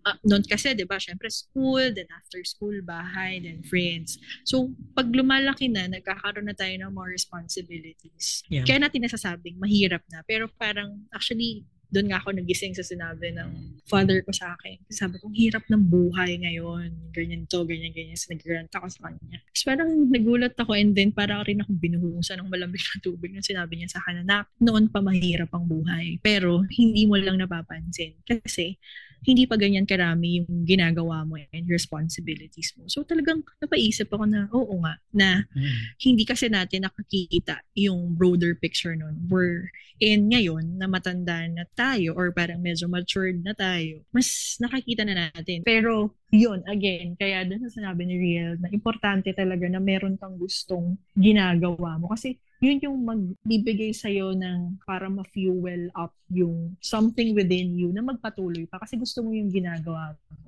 uh, 0.05 0.19
noon 0.27 0.43
kasi 0.45 0.75
'di 0.75 0.85
ba, 0.85 0.99
syempre 0.99 1.31
school, 1.31 1.93
then 1.95 2.07
after 2.11 2.43
school 2.43 2.75
bahay, 2.83 3.39
then 3.39 3.63
friends. 3.65 4.19
So 4.43 4.71
pag 4.93 5.09
lumalaki 5.09 5.71
na, 5.71 5.87
nagkakaroon 5.87 6.51
na 6.51 6.57
tayo 6.57 6.73
ng 6.75 6.91
more 6.91 7.09
responsibilities. 7.09 8.43
Yeah. 8.51 8.67
Kaya 8.67 8.83
natin 8.83 9.07
nasasabing 9.07 9.57
mahirap 9.57 10.03
na, 10.11 10.21
pero 10.27 10.51
parang 10.59 11.07
actually 11.15 11.63
doon 11.93 12.09
nga 12.09 12.19
ako 12.19 12.33
nagising 12.33 12.73
sa 12.73 12.81
sinabi 12.81 13.29
ng 13.37 13.79
father 13.85 14.25
ko 14.25 14.33
sa 14.33 14.57
akin. 14.57 14.81
Sabi 14.89 15.21
ko, 15.21 15.29
"Ang 15.29 15.37
hirap 15.37 15.63
ng 15.69 15.83
buhay 15.85 16.41
ngayon. 16.41 17.13
Ganyan 17.13 17.45
to, 17.45 17.61
ganyan, 17.69 17.93
ganyan. 17.93 18.17
So, 18.17 18.33
nag-rant 18.33 18.73
ako 18.73 18.87
sa 18.89 18.99
kanya. 19.13 19.37
Tapos 19.53 19.63
parang 19.69 19.89
nagulat 20.09 20.57
ako 20.57 20.71
and 20.73 20.97
then 20.97 21.13
parang 21.13 21.45
rin 21.45 21.61
ako 21.61 21.69
binuhusan 21.77 22.41
ng 22.41 22.49
malamig 22.49 22.81
na 22.81 22.97
tubig 23.05 23.29
nung 23.29 23.45
sinabi 23.45 23.77
niya 23.77 23.93
sa 23.93 24.01
akin 24.01 24.25
na 24.25 24.49
noon 24.57 24.89
pa 24.89 25.05
mahirap 25.05 25.53
ang 25.53 25.69
buhay. 25.69 26.17
Pero 26.25 26.65
hindi 26.73 27.05
mo 27.05 27.21
lang 27.21 27.37
napapansin. 27.37 28.17
Kasi 28.25 28.81
hindi 29.23 29.47
pa 29.47 29.55
ganyan 29.55 29.87
karami 29.87 30.43
yung 30.43 30.67
ginagawa 30.67 31.23
mo 31.23 31.39
and 31.39 31.65
responsibilities 31.67 32.75
mo. 32.75 32.87
So 32.87 33.03
talagang 33.03 33.43
napaisip 33.59 34.11
ako 34.11 34.25
na, 34.27 34.47
oo 34.51 34.75
nga, 34.83 34.95
na 35.15 35.29
Mm. 35.53 35.95
hindi 36.03 36.23
kasi 36.27 36.47
natin 36.47 36.85
nakakita 36.85 37.63
yung 37.75 38.13
broader 38.15 38.55
picture 38.55 38.95
nun. 38.95 39.17
We're 39.27 39.71
in 40.03 40.27
ngayon 40.27 40.75
na 40.77 40.89
matanda 40.89 41.47
na 41.47 41.63
tayo 41.77 42.11
or 42.17 42.33
parang 42.35 42.59
medyo 42.59 42.89
matured 42.91 43.39
na 43.39 43.55
tayo, 43.55 44.03
mas 44.11 44.57
nakakita 44.59 45.07
na 45.07 45.31
natin. 45.31 45.63
Pero 45.63 46.11
yun, 46.33 46.59
again, 46.67 47.15
kaya 47.15 47.45
dun 47.47 47.61
sa 47.63 47.71
sinabi 47.71 48.03
ni 48.03 48.15
Riel 48.19 48.57
na 48.59 48.67
importante 48.73 49.31
talaga 49.31 49.63
na 49.69 49.79
meron 49.79 50.17
kang 50.19 50.35
gustong 50.35 50.97
ginagawa 51.13 51.95
mo. 52.01 52.11
Kasi 52.11 52.35
yun 52.63 52.79
yung 52.79 52.97
magbibigay 53.03 53.91
sa'yo 53.91 54.31
ng 54.31 54.79
para 54.87 55.11
ma-fuel 55.11 55.91
up 55.99 56.15
yung 56.31 56.79
something 56.79 57.35
within 57.35 57.75
you 57.75 57.91
na 57.91 57.99
magpatuloy 57.99 58.63
pa 58.71 58.79
kasi 58.79 58.95
gusto 58.95 59.19
mo 59.19 59.35
yung 59.35 59.51
ginagawa 59.51 60.15
mo. 60.31 60.47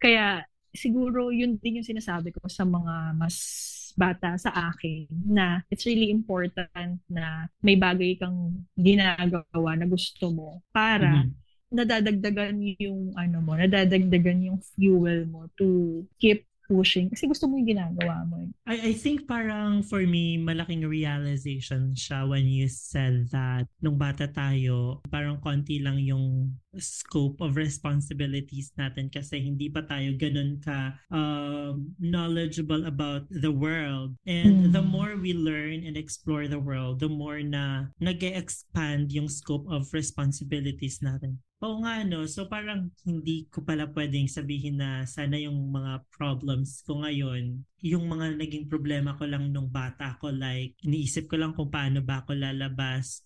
Kaya 0.00 0.42
siguro 0.72 1.28
yun 1.28 1.60
din 1.60 1.84
yung 1.84 1.88
sinasabi 1.88 2.32
ko 2.32 2.48
sa 2.48 2.64
mga 2.64 3.12
mas 3.20 3.36
bata 3.92 4.40
sa 4.40 4.72
akin 4.72 5.04
na 5.28 5.60
it's 5.68 5.84
really 5.84 6.08
important 6.08 6.96
na 7.12 7.44
may 7.60 7.76
bagay 7.76 8.16
kang 8.16 8.64
ginagawa 8.72 9.76
na 9.76 9.84
gusto 9.84 10.32
mo 10.32 10.64
para 10.72 11.28
Mhm. 11.28 11.36
nadadagdagan 11.72 12.56
yung 12.80 13.12
ano 13.16 13.40
mo, 13.44 13.52
nadadagdagan 13.56 14.48
yung 14.48 14.58
fuel 14.76 15.28
mo 15.28 15.48
to 15.56 16.00
keep 16.16 16.44
pushing 16.72 17.12
kasi 17.12 17.28
gusto 17.28 17.44
mo 17.44 17.60
yung 17.60 17.68
ginagawa 17.68 18.24
mo. 18.24 18.40
eh. 18.40 18.48
I, 18.64 18.76
I 18.88 18.92
think 18.96 19.28
parang 19.28 19.84
for 19.84 20.00
me, 20.00 20.40
malaking 20.40 20.88
realization 20.88 21.92
siya 21.92 22.24
when 22.24 22.48
you 22.48 22.64
said 22.66 23.28
that 23.28 23.68
nung 23.78 24.00
bata 24.00 24.24
tayo, 24.24 25.04
parang 25.06 25.36
konti 25.38 25.84
lang 25.84 26.00
yung 26.00 26.56
scope 26.80 27.36
of 27.44 27.60
responsibilities 27.60 28.72
natin 28.74 29.12
kasi 29.12 29.44
hindi 29.44 29.68
pa 29.68 29.84
tayo 29.84 30.16
ganun 30.16 30.56
ka 30.56 30.96
um, 31.12 31.92
knowledgeable 32.00 32.88
about 32.88 33.28
the 33.28 33.52
world. 33.52 34.16
And 34.24 34.64
Mm. 34.64 34.72
the 34.72 34.80
more 34.80 35.20
we 35.20 35.36
learn 35.36 35.84
and 35.84 35.94
explore 35.94 36.48
the 36.48 36.58
world, 36.58 37.04
the 37.04 37.12
more 37.12 37.44
na 37.44 37.92
nag 38.00 38.24
expand 38.24 39.12
yung 39.12 39.28
scope 39.28 39.68
of 39.68 39.92
responsibilities 39.92 41.04
natin. 41.04 41.42
Oo 41.62 41.78
nga, 41.86 42.02
no? 42.02 42.26
So 42.26 42.50
parang 42.50 42.90
hindi 43.06 43.46
ko 43.46 43.62
pala 43.62 43.86
pwedeng 43.94 44.26
sabihin 44.26 44.82
na 44.82 45.06
sana 45.06 45.38
yung 45.38 45.70
mga 45.70 46.02
problems 46.10 46.82
ko 46.82 47.06
ngayon, 47.06 47.62
yung 47.78 48.10
mga 48.10 48.34
naging 48.34 48.66
problema 48.66 49.14
ko 49.14 49.30
lang 49.30 49.54
nung 49.54 49.70
bata 49.70 50.18
ko, 50.18 50.34
like 50.34 50.74
iniisip 50.82 51.30
ko 51.30 51.38
lang 51.38 51.54
kung 51.54 51.70
paano 51.70 52.02
ba 52.02 52.26
ako 52.26 52.34
lalabas, 52.34 53.22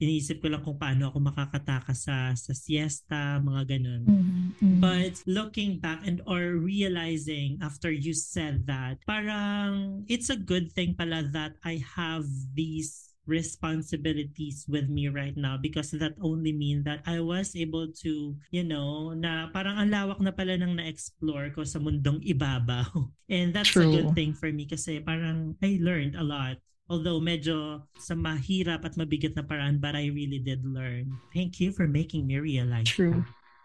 iniisip 0.00 0.40
ko 0.40 0.48
lang 0.48 0.64
kung 0.64 0.80
paano 0.80 1.12
ako 1.12 1.28
makakatakas 1.28 2.08
sa, 2.08 2.32
sa 2.32 2.56
siesta, 2.56 3.36
mga 3.44 3.76
ganun. 3.76 4.02
Mhm. 4.08 4.80
But 4.80 5.20
looking 5.28 5.76
back 5.76 6.08
and 6.08 6.24
or 6.24 6.56
realizing 6.56 7.60
after 7.60 7.92
you 7.92 8.16
said 8.16 8.64
that, 8.64 9.04
parang 9.04 10.02
it's 10.08 10.32
a 10.32 10.40
good 10.40 10.72
thing 10.72 10.96
pala 10.96 11.20
that 11.36 11.60
I 11.60 11.84
have 11.84 12.24
these 12.56 13.13
responsibilities 13.26 14.68
with 14.68 14.88
me 14.88 15.08
right 15.08 15.36
now 15.36 15.56
because 15.56 15.90
that 15.96 16.14
only 16.20 16.52
mean 16.52 16.84
that 16.84 17.00
I 17.08 17.20
was 17.20 17.56
able 17.56 17.88
to, 18.04 18.36
you 18.50 18.64
know, 18.64 19.16
na 19.16 19.48
parang 19.52 19.80
ang 19.80 19.90
lawak 19.90 20.20
na 20.20 20.32
pala 20.32 20.56
nang 20.56 20.76
na-explore 20.76 21.50
ko 21.56 21.64
sa 21.64 21.80
mundong 21.80 22.20
ibabaw. 22.24 22.88
And 23.32 23.56
that's 23.56 23.72
a 23.76 23.84
True. 23.84 23.92
good 23.92 24.10
thing 24.12 24.36
for 24.36 24.52
me 24.52 24.68
kasi 24.68 25.00
parang 25.00 25.56
I 25.64 25.80
learned 25.80 26.16
a 26.16 26.24
lot. 26.24 26.60
Although 26.84 27.16
medyo 27.16 27.88
sa 27.96 28.12
mahirap 28.12 28.84
at 28.84 29.00
mabigat 29.00 29.32
na 29.32 29.44
paraan, 29.44 29.80
but 29.80 29.96
I 29.96 30.12
really 30.12 30.36
did 30.36 30.68
learn. 30.68 31.16
Thank 31.32 31.56
you 31.56 31.72
for 31.72 31.88
making 31.88 32.28
me 32.28 32.36
realize. 32.36 32.92
True. 32.92 33.24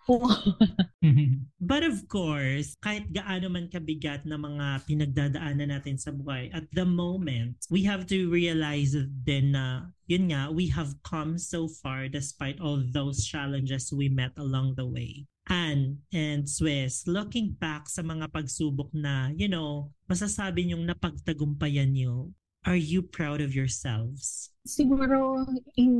But 1.61 1.85
of 1.85 2.09
course, 2.09 2.73
kahit 2.81 3.13
gaano 3.13 3.47
man 3.53 3.69
kabigat 3.69 4.25
na 4.25 4.41
mga 4.41 4.89
pinagdadaanan 4.89 5.69
natin 5.69 6.01
sa 6.01 6.09
buhay, 6.09 6.49
at 6.49 6.65
the 6.73 6.85
moment, 6.85 7.61
we 7.69 7.85
have 7.85 8.09
to 8.09 8.29
realize 8.33 8.97
din 9.23 9.53
na, 9.53 9.93
yun 10.09 10.33
nga, 10.33 10.49
we 10.49 10.65
have 10.73 10.97
come 11.05 11.37
so 11.37 11.69
far 11.69 12.09
despite 12.09 12.57
all 12.57 12.81
those 12.81 13.21
challenges 13.25 13.93
we 13.93 14.09
met 14.09 14.33
along 14.41 14.73
the 14.73 14.85
way. 14.85 15.29
Anne 15.49 15.97
and 16.13 16.45
Swiss, 16.45 17.09
looking 17.09 17.57
back 17.57 17.89
sa 17.89 18.05
mga 18.05 18.29
pagsubok 18.29 18.93
na, 18.93 19.33
you 19.33 19.49
know, 19.49 19.89
masasabi 20.05 20.65
niyong 20.65 20.85
napagtagumpayan 20.85 21.97
niyo, 21.97 22.29
are 22.65 22.77
you 22.77 23.01
proud 23.01 23.41
of 23.41 23.57
yourselves? 23.57 24.53
Siguro, 24.69 25.49
in, 25.73 25.93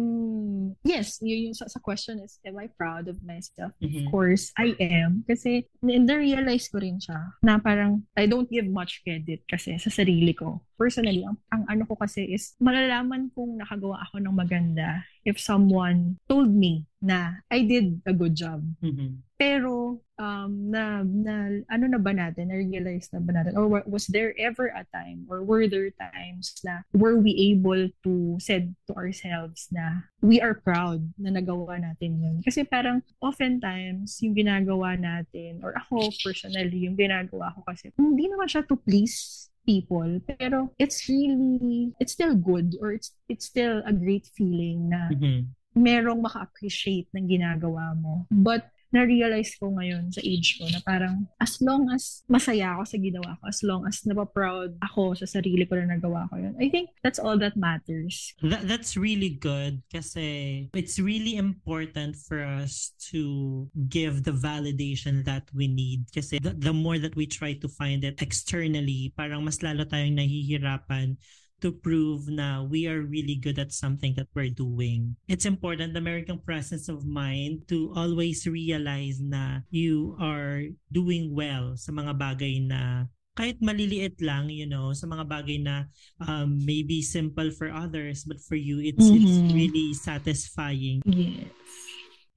yes, 0.86 1.18
yun 1.26 1.50
yung 1.50 1.58
sa, 1.58 1.66
sa 1.66 1.82
question 1.82 2.22
is, 2.22 2.38
am 2.46 2.62
I 2.62 2.70
proud 2.70 3.10
of 3.10 3.18
myself? 3.26 3.74
Mhm. 3.82 4.06
Of 4.06 4.14
course, 4.14 4.54
I 4.54 4.78
am. 4.78 5.26
Kasi, 5.26 5.66
na-realize 5.82 6.70
ko 6.70 6.78
rin 6.78 7.02
siya 7.02 7.34
na 7.42 7.58
parang, 7.58 8.06
I 8.14 8.30
don't 8.30 8.46
give 8.50 8.70
much 8.70 9.02
credit 9.02 9.42
kasi 9.50 9.82
sa 9.82 9.90
sarili 9.90 10.38
ko. 10.38 10.62
Personally, 10.78 11.26
ang, 11.26 11.36
ang 11.50 11.64
ano 11.68 11.84
ko 11.90 11.98
kasi 11.98 12.30
is, 12.30 12.54
malalaman 12.62 13.34
kung 13.34 13.58
nakagawa 13.58 14.06
ako 14.06 14.22
ng 14.22 14.36
maganda 14.38 15.02
if 15.28 15.36
someone 15.36 16.16
told 16.32 16.48
me 16.48 16.86
na 17.04 17.44
I 17.52 17.64
did 17.68 18.00
a 18.06 18.14
good 18.16 18.36
job. 18.36 18.64
Mhm. 18.80 19.24
Pero, 19.40 20.04
um, 20.20 20.52
na, 20.68 21.00
na, 21.04 21.64
ano 21.72 21.88
na 21.88 21.96
ba 21.96 22.12
natin, 22.12 22.52
na-realize 22.52 23.08
na 23.16 23.24
ba 23.24 23.32
natin, 23.32 23.56
or 23.56 23.72
wa- 23.72 23.88
was 23.88 24.04
there 24.12 24.36
ever 24.36 24.68
a 24.68 24.84
time, 24.92 25.24
or 25.32 25.44
were 25.48 25.64
there 25.64 25.88
times 25.96 26.60
na, 26.60 26.84
were 26.92 27.16
we 27.16 27.32
able 27.56 27.88
to 28.04 28.36
said 28.60 28.76
to 28.88 28.94
ourselves 29.00 29.72
na, 29.72 30.04
we 30.20 30.44
are 30.44 30.60
proud 30.60 31.00
na 31.16 31.32
nagawa 31.32 31.80
natin 31.80 32.20
yun. 32.20 32.36
Kasi 32.44 32.68
parang, 32.68 33.00
oftentimes, 33.24 34.20
yung 34.20 34.36
ginagawa 34.36 35.00
natin, 35.00 35.64
or 35.64 35.72
ako 35.80 36.12
personally, 36.20 36.84
yung 36.84 37.00
ginagawa 37.00 37.56
ko 37.56 37.64
kasi, 37.64 37.96
hindi 37.96 38.28
naman 38.28 38.52
siya 38.52 38.68
to 38.68 38.76
please 38.76 39.48
people, 39.64 40.20
pero 40.28 40.76
it's 40.76 41.08
really, 41.08 41.96
it's 42.04 42.12
still 42.12 42.36
good, 42.36 42.76
or 42.84 42.92
it's, 42.92 43.16
it's 43.32 43.48
still 43.48 43.80
a 43.88 43.96
great 43.96 44.28
feeling 44.36 44.92
na, 44.92 45.08
Mhm. 45.16 45.56
merong 45.80 46.20
maka-appreciate 46.20 47.08
ng 47.16 47.30
ginagawa 47.30 47.96
mo. 47.96 48.28
But 48.28 48.68
na-realize 48.90 49.54
ko 49.62 49.70
ngayon 49.70 50.10
sa 50.10 50.22
age 50.26 50.58
ko 50.58 50.66
na 50.70 50.82
parang 50.82 51.30
as 51.38 51.62
long 51.62 51.86
as 51.94 52.26
masaya 52.26 52.74
ako 52.74 52.84
sa 52.90 52.98
ginawa 52.98 53.32
ko, 53.38 53.44
as 53.46 53.62
long 53.62 53.82
as 53.86 54.02
napaproud 54.06 54.74
ako 54.82 55.14
sa 55.14 55.30
sarili 55.30 55.66
ko 55.70 55.78
na 55.78 55.94
nagawa 55.94 56.26
ko 56.34 56.42
yun, 56.42 56.58
I 56.58 56.74
think 56.74 56.90
that's 57.06 57.22
all 57.22 57.38
that 57.38 57.54
matters. 57.54 58.34
That, 58.42 58.66
that's 58.66 58.98
really 58.98 59.38
good 59.38 59.86
kasi 59.94 60.70
it's 60.74 60.98
really 60.98 61.38
important 61.38 62.18
for 62.18 62.42
us 62.42 62.98
to 63.14 63.70
give 63.90 64.26
the 64.26 64.34
validation 64.34 65.22
that 65.30 65.46
we 65.54 65.70
need 65.70 66.10
kasi 66.10 66.42
the, 66.42 66.58
the 66.58 66.74
more 66.74 66.98
that 66.98 67.14
we 67.14 67.30
try 67.30 67.54
to 67.62 67.70
find 67.70 68.02
it 68.02 68.18
externally, 68.22 69.14
parang 69.14 69.46
mas 69.46 69.62
lalo 69.62 69.86
tayong 69.86 70.18
nahihirapan 70.18 71.14
to 71.62 71.72
prove 71.72 72.28
na 72.28 72.64
we 72.64 72.88
are 72.88 73.02
really 73.02 73.36
good 73.36 73.60
at 73.60 73.72
something 73.72 74.14
that 74.16 74.28
we're 74.34 74.52
doing. 74.54 75.16
It's 75.28 75.46
important 75.46 75.94
the 75.94 76.04
American 76.04 76.40
presence 76.40 76.88
of 76.90 77.06
mind 77.06 77.68
to 77.70 77.94
always 77.96 78.48
realize 78.48 79.20
na 79.20 79.62
you 79.70 80.16
are 80.20 80.64
doing 80.92 81.36
well 81.36 81.76
sa 81.76 81.92
mga 81.92 82.16
bagay 82.16 82.64
na 82.66 83.08
kahit 83.40 83.64
maliliit 83.64 84.20
lang, 84.20 84.52
you 84.52 84.68
know, 84.68 84.92
sa 84.92 85.08
mga 85.08 85.24
bagay 85.24 85.64
na 85.64 85.88
um, 86.28 86.60
maybe 86.68 87.00
simple 87.00 87.48
for 87.56 87.72
others, 87.72 88.28
but 88.28 88.36
for 88.44 88.60
you, 88.60 88.84
it's 88.84 89.08
it's 89.08 89.40
Mhm. 89.40 89.56
really 89.56 89.96
satisfying. 89.96 91.00
Yes. 91.08 91.48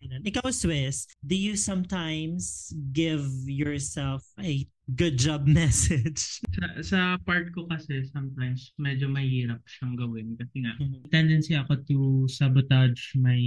Ganun. 0.03 0.23
Ikaw, 0.27 0.51
Swiss, 0.51 1.07
do 1.23 1.35
you 1.35 1.55
sometimes 1.55 2.71
give 2.95 3.23
yourself 3.47 4.23
a 4.39 4.67
good 4.95 5.15
job 5.19 5.47
message? 5.59 6.39
Sa, 6.53 6.67
sa 6.85 7.01
part 7.25 7.49
ko 7.57 7.65
kasi 7.65 8.05
sometimes 8.13 8.77
medyo 8.77 9.09
mahirap 9.09 9.65
siyang 9.65 9.97
gawin 9.97 10.37
kasi 10.37 10.61
nga 10.61 10.77
Mhm. 10.77 11.09
tendency 11.09 11.57
ako 11.57 11.81
to 11.89 11.99
sabotage 12.29 13.17
my 13.17 13.41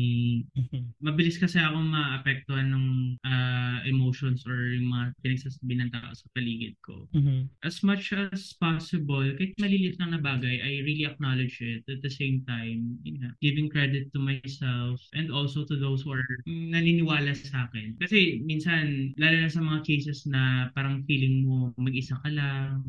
Mhm. 0.58 0.90
mabilis 1.06 1.38
kasi 1.38 1.62
ako 1.62 1.86
maapektuhan 1.86 2.74
ng 2.74 2.86
ah, 3.22 3.78
emotions 3.86 4.42
or 4.50 4.74
yung 4.74 4.90
mga 4.90 5.14
pinagsasabi 5.22 5.74
ng 5.78 5.90
tao 5.94 6.10
sa 6.18 6.26
paligid 6.34 6.74
ko. 6.82 7.06
Mhm. 7.14 7.46
As 7.62 7.86
much 7.86 8.10
as 8.10 8.54
possible, 8.58 9.22
kahit 9.38 9.54
maliliit 9.62 10.02
lang 10.02 10.14
na 10.18 10.22
bagay, 10.22 10.62
I 10.66 10.82
really 10.82 11.06
acknowledge 11.06 11.62
it. 11.62 11.86
At 11.86 12.02
the 12.02 12.10
same 12.10 12.42
time, 12.50 12.98
yun 13.06 13.22
nga, 13.22 13.32
giving 13.42 13.70
credit 13.70 14.10
to 14.14 14.20
myself 14.22 14.98
and 15.14 15.30
also 15.30 15.62
to 15.66 15.78
those 15.78 16.02
who 16.02 16.14
are 16.18 16.26
mm, 16.50 16.74
naniniwala 16.74 17.38
sa 17.38 17.70
akin. 17.70 17.98
Kasi 18.02 18.42
minsan, 18.42 19.14
lalo 19.22 19.46
na 19.46 19.50
sa 19.54 19.62
mga 19.62 19.86
cases 19.86 20.26
na 20.26 20.74
parang 20.74 21.06
feeling 21.06 21.46
mo 21.46 21.70
mag-isa 21.78 22.18
ka 22.26 22.30
lang, 22.34 22.82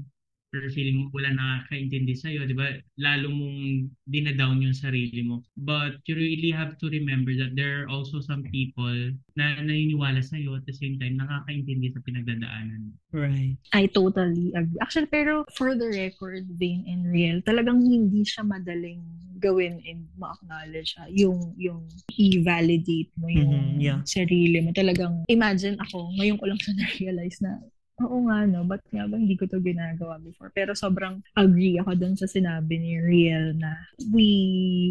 or 0.54 0.70
feeling 0.70 1.02
mo 1.02 1.10
wala 1.10 1.34
nakakaintindi 1.34 2.14
sa'yo, 2.14 2.46
di 2.46 2.54
ba? 2.54 2.70
Lalo 3.02 3.28
mong 3.32 3.90
dinadown 4.06 4.62
yung 4.62 4.76
sarili 4.76 5.26
mo. 5.26 5.42
But 5.58 5.98
you 6.06 6.14
really 6.14 6.54
have 6.54 6.78
to 6.78 6.86
remember 6.88 7.34
that 7.36 7.58
there 7.58 7.82
are 7.82 7.88
also 7.90 8.22
some 8.22 8.46
people 8.54 8.94
na 9.34 9.58
naniniwala 9.58 10.22
sa'yo 10.22 10.54
at 10.54 10.64
the 10.64 10.76
same 10.76 10.96
time 11.02 11.18
nakakaintindi 11.18 11.90
sa 11.92 12.00
pinagdadaanan 12.06 12.90
mo. 12.90 12.94
Right. 13.10 13.58
I 13.74 13.90
totally 13.90 14.54
agree. 14.54 14.78
Actually, 14.78 15.10
pero 15.10 15.42
for 15.56 15.74
the 15.74 15.88
record, 15.90 16.46
Vain 16.54 16.86
and 16.86 17.10
Real, 17.10 17.42
talagang 17.42 17.82
hindi 17.82 18.22
siya 18.22 18.46
madaling 18.46 19.02
gawin 19.36 19.84
and 19.84 20.08
ma-acknowledge 20.16 20.96
siya. 20.96 21.04
Yung, 21.12 21.52
yung 21.60 21.84
i-validate 22.16 23.12
mo 23.20 23.28
yung 23.28 23.52
Mhm, 23.52 23.80
yeah. 23.84 24.00
sarili 24.08 24.64
mo. 24.64 24.72
Talagang, 24.72 25.28
imagine 25.28 25.76
ako, 25.76 26.08
ngayon 26.16 26.40
ko 26.40 26.44
lang 26.48 26.56
siya 26.56 26.72
na-realize 26.80 27.38
na, 27.44 27.60
oo 28.04 28.28
nga 28.28 28.44
no, 28.44 28.60
ba't 28.68 28.84
nga 28.92 29.08
ba 29.08 29.16
hindi 29.16 29.36
ko 29.40 29.48
to 29.48 29.56
ginagawa 29.60 30.20
before? 30.20 30.52
Pero 30.52 30.76
sobrang 30.76 31.24
agree 31.32 31.80
ako 31.80 31.96
dun 31.96 32.12
sa 32.12 32.28
sinabi 32.28 32.76
ni 32.76 33.00
Real 33.00 33.56
na 33.56 33.72
we 34.12 34.28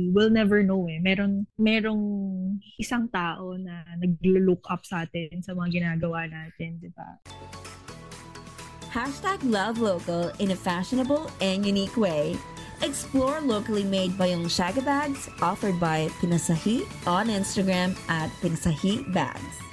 will 0.09 0.33
never 0.33 0.65
know 0.65 0.89
eh. 0.89 0.97
Meron, 0.97 1.45
merong 1.61 2.01
isang 2.81 3.05
tao 3.13 3.53
na 3.61 3.85
nag-look 4.01 4.65
up 4.73 4.81
sa 4.81 5.05
atin 5.05 5.45
sa 5.45 5.53
mga 5.53 5.81
ginagawa 5.81 6.25
natin, 6.25 6.81
di 6.81 6.89
ba? 6.89 7.21
Hashtag 8.89 9.43
love 9.43 9.77
local 9.77 10.31
in 10.39 10.55
a 10.55 10.57
fashionable 10.57 11.29
and 11.43 11.67
unique 11.67 11.99
way. 11.99 12.33
Explore 12.81 13.43
locally 13.43 13.83
made 13.83 14.15
Bayong 14.15 14.47
Shaga 14.47 14.83
bags 14.83 15.27
offered 15.43 15.79
by 15.79 16.07
Pinasahi 16.19 16.83
on 17.07 17.27
Instagram 17.27 17.95
at 18.07 18.31
Pinasahi 18.39 19.13
Bags. 19.13 19.65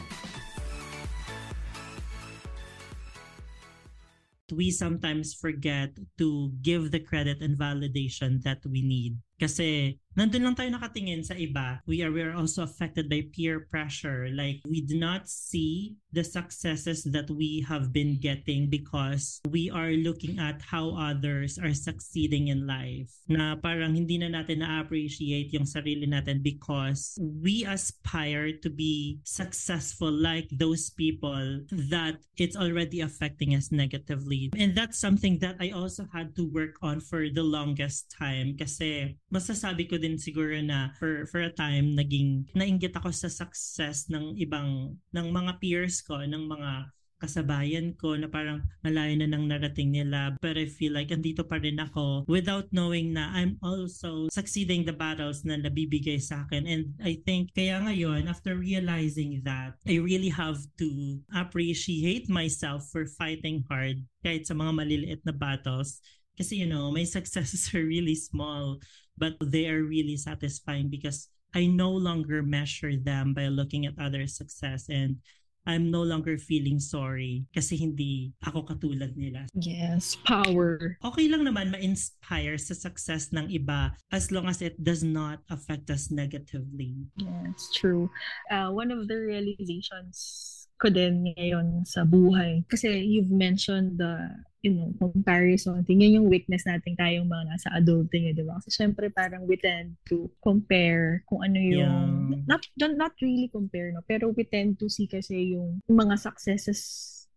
We 4.53 4.71
sometimes 4.71 5.33
forget 5.33 5.97
to 6.19 6.53
give 6.61 6.93
the 6.93 7.01
credit 7.01 7.41
and 7.41 7.57
validation 7.57 8.43
that 8.45 8.61
we 8.69 8.85
need. 8.85 9.17
Kasi 9.41 9.99
nandun 10.17 10.45
lang 10.45 10.57
tayo 10.57 10.69
nakatingin 10.73 11.25
sa 11.25 11.35
iba. 11.35 11.81
We 11.89 12.03
are, 12.03 12.13
we 12.13 12.21
are 12.21 12.37
also 12.37 12.63
affected 12.63 13.09
by 13.09 13.25
peer 13.33 13.65
pressure. 13.71 14.29
Like, 14.33 14.61
we 14.69 14.85
do 14.85 14.99
not 14.99 15.29
see 15.29 15.97
the 16.13 16.25
successes 16.25 17.05
that 17.09 17.31
we 17.33 17.65
have 17.65 17.93
been 17.93 18.21
getting 18.21 18.69
because 18.69 19.41
we 19.49 19.73
are 19.73 19.97
looking 19.97 20.37
at 20.39 20.61
how 20.61 20.93
others 20.93 21.57
are 21.57 21.73
succeeding 21.73 22.49
in 22.49 22.67
life. 22.67 23.09
Na 23.29 23.57
parang 23.57 23.97
hindi 23.97 24.21
na 24.21 24.29
natin 24.29 24.61
na-appreciate 24.61 25.53
yung 25.57 25.65
sarili 25.65 26.05
natin 26.05 26.45
because 26.45 27.17
we 27.21 27.65
aspire 27.65 28.53
to 28.61 28.69
be 28.69 29.21
successful 29.25 30.13
like 30.13 30.49
those 30.53 30.93
people 30.93 31.65
that 31.89 32.21
it's 32.37 32.57
already 32.57 33.01
affecting 33.01 33.57
us 33.57 33.73
negatively. 33.73 34.53
And 34.53 34.77
that's 34.77 35.01
something 35.01 35.41
that 35.41 35.57
I 35.61 35.73
also 35.73 36.05
had 36.13 36.37
to 36.37 36.45
work 36.45 36.77
on 36.83 37.01
for 37.01 37.31
the 37.33 37.43
longest 37.45 38.13
time 38.13 38.59
kasi 38.61 39.17
masasabi 39.33 39.89
ko 39.89 40.02
din 40.03 40.19
siguro 40.19 40.59
na 40.59 40.91
for, 40.99 41.23
for 41.31 41.47
a 41.47 41.55
time 41.55 41.95
naging 41.95 42.51
nainggit 42.59 42.99
ako 42.99 43.15
sa 43.15 43.31
success 43.31 44.11
ng 44.11 44.35
ibang 44.43 44.99
ng 45.15 45.27
mga 45.31 45.63
peers 45.63 46.03
ko, 46.03 46.19
ng 46.19 46.51
mga 46.51 46.91
kasabayan 47.23 47.95
ko 47.95 48.19
na 48.19 48.27
parang 48.27 48.67
malayo 48.83 49.15
na 49.15 49.31
nang 49.31 49.47
narating 49.47 49.95
nila. 49.95 50.35
But 50.43 50.59
I 50.59 50.67
feel 50.67 50.99
like 50.99 51.15
andito 51.15 51.47
pa 51.47 51.63
rin 51.63 51.79
ako 51.79 52.27
without 52.27 52.67
knowing 52.75 53.15
na 53.15 53.31
I'm 53.31 53.63
also 53.63 54.27
succeeding 54.35 54.83
the 54.83 54.91
battles 54.91 55.47
na 55.47 55.55
nabibigay 55.55 56.19
sa 56.19 56.43
akin. 56.43 56.67
And 56.67 56.99
I 56.99 57.23
think 57.23 57.55
kaya 57.55 57.79
ngayon 57.79 58.27
after 58.27 58.59
realizing 58.59 59.47
that 59.47 59.79
I 59.87 60.03
really 60.03 60.35
have 60.35 60.59
to 60.83 60.89
appreciate 61.31 62.27
myself 62.27 62.91
for 62.91 63.07
fighting 63.07 63.63
hard 63.71 64.03
kahit 64.27 64.51
sa 64.51 64.59
mga 64.59 64.75
maliliit 64.75 65.23
na 65.23 65.31
battles. 65.31 66.03
Kasi 66.35 66.59
you 66.59 66.67
know 66.67 66.91
my 66.91 67.07
successes 67.07 67.71
are 67.77 67.87
really 67.87 68.19
small 68.19 68.83
but 69.17 69.37
they 69.41 69.69
are 69.69 69.83
really 69.83 70.17
satisfying 70.17 70.89
because 70.89 71.29
I 71.53 71.69
no 71.69 71.93
longer 71.93 72.43
measure 72.43 72.97
them 72.97 73.35
by 73.35 73.49
looking 73.53 73.85
at 73.85 74.01
other 74.01 74.27
success 74.27 74.89
and 74.89 75.21
I'm 75.67 75.95
no 75.95 76.03
longer 76.03 76.39
feeling 76.39 76.83
sorry 76.83 77.47
kasi 77.55 77.79
hindi 77.79 78.35
ako 78.43 78.67
katulad 78.67 79.15
nila. 79.15 79.47
Yes, 79.55 80.19
power. 80.27 80.99
Okay 80.99 81.31
lang 81.31 81.47
naman 81.47 81.71
ma-inspire 81.71 82.59
sa 82.59 82.75
success 82.75 83.31
ng 83.31 83.47
iba 83.47 83.95
as 84.11 84.35
long 84.35 84.51
as 84.51 84.59
it 84.59 84.75
does 84.83 85.07
not 85.07 85.39
affect 85.55 85.87
us 85.87 86.11
negatively. 86.11 87.07
Yes, 87.15 87.71
true. 87.71 88.11
Uh, 88.51 88.75
one 88.75 88.91
of 88.91 89.07
the 89.07 89.15
realizations 89.15 90.67
ko 90.83 90.91
din 90.91 91.31
ngayon 91.39 91.87
sa 91.87 92.03
buhay. 92.03 92.67
Kasi 92.67 92.99
you've 92.99 93.31
mentioned 93.31 94.03
the 94.03 94.19
you 94.63 94.71
know, 94.71 94.95
comparison. 94.99 95.83
Tingnan 95.83 96.23
yung 96.23 96.31
weakness 96.31 96.63
natin 96.63 96.95
tayong 96.95 97.27
mga 97.27 97.45
nasa 97.51 97.69
adulting, 97.75 98.31
eh, 98.31 98.35
di 98.35 98.47
ba? 98.47 98.63
Kasi 98.63 98.71
syempre 98.71 99.11
parang 99.11 99.43
we 99.45 99.59
tend 99.59 99.99
to 100.07 100.31
compare 100.39 101.27
kung 101.27 101.43
ano 101.43 101.59
yung, 101.59 101.99
Yeah. 102.31 102.47
not, 102.47 102.63
not, 102.79 102.93
not 102.95 103.13
really 103.19 103.51
compare, 103.51 103.91
no? 103.91 104.07
Pero 104.07 104.31
we 104.31 104.47
tend 104.47 104.79
to 104.79 104.87
see 104.87 105.11
kasi 105.11 105.59
yung 105.59 105.83
mga 105.91 106.15
successes 106.15 106.79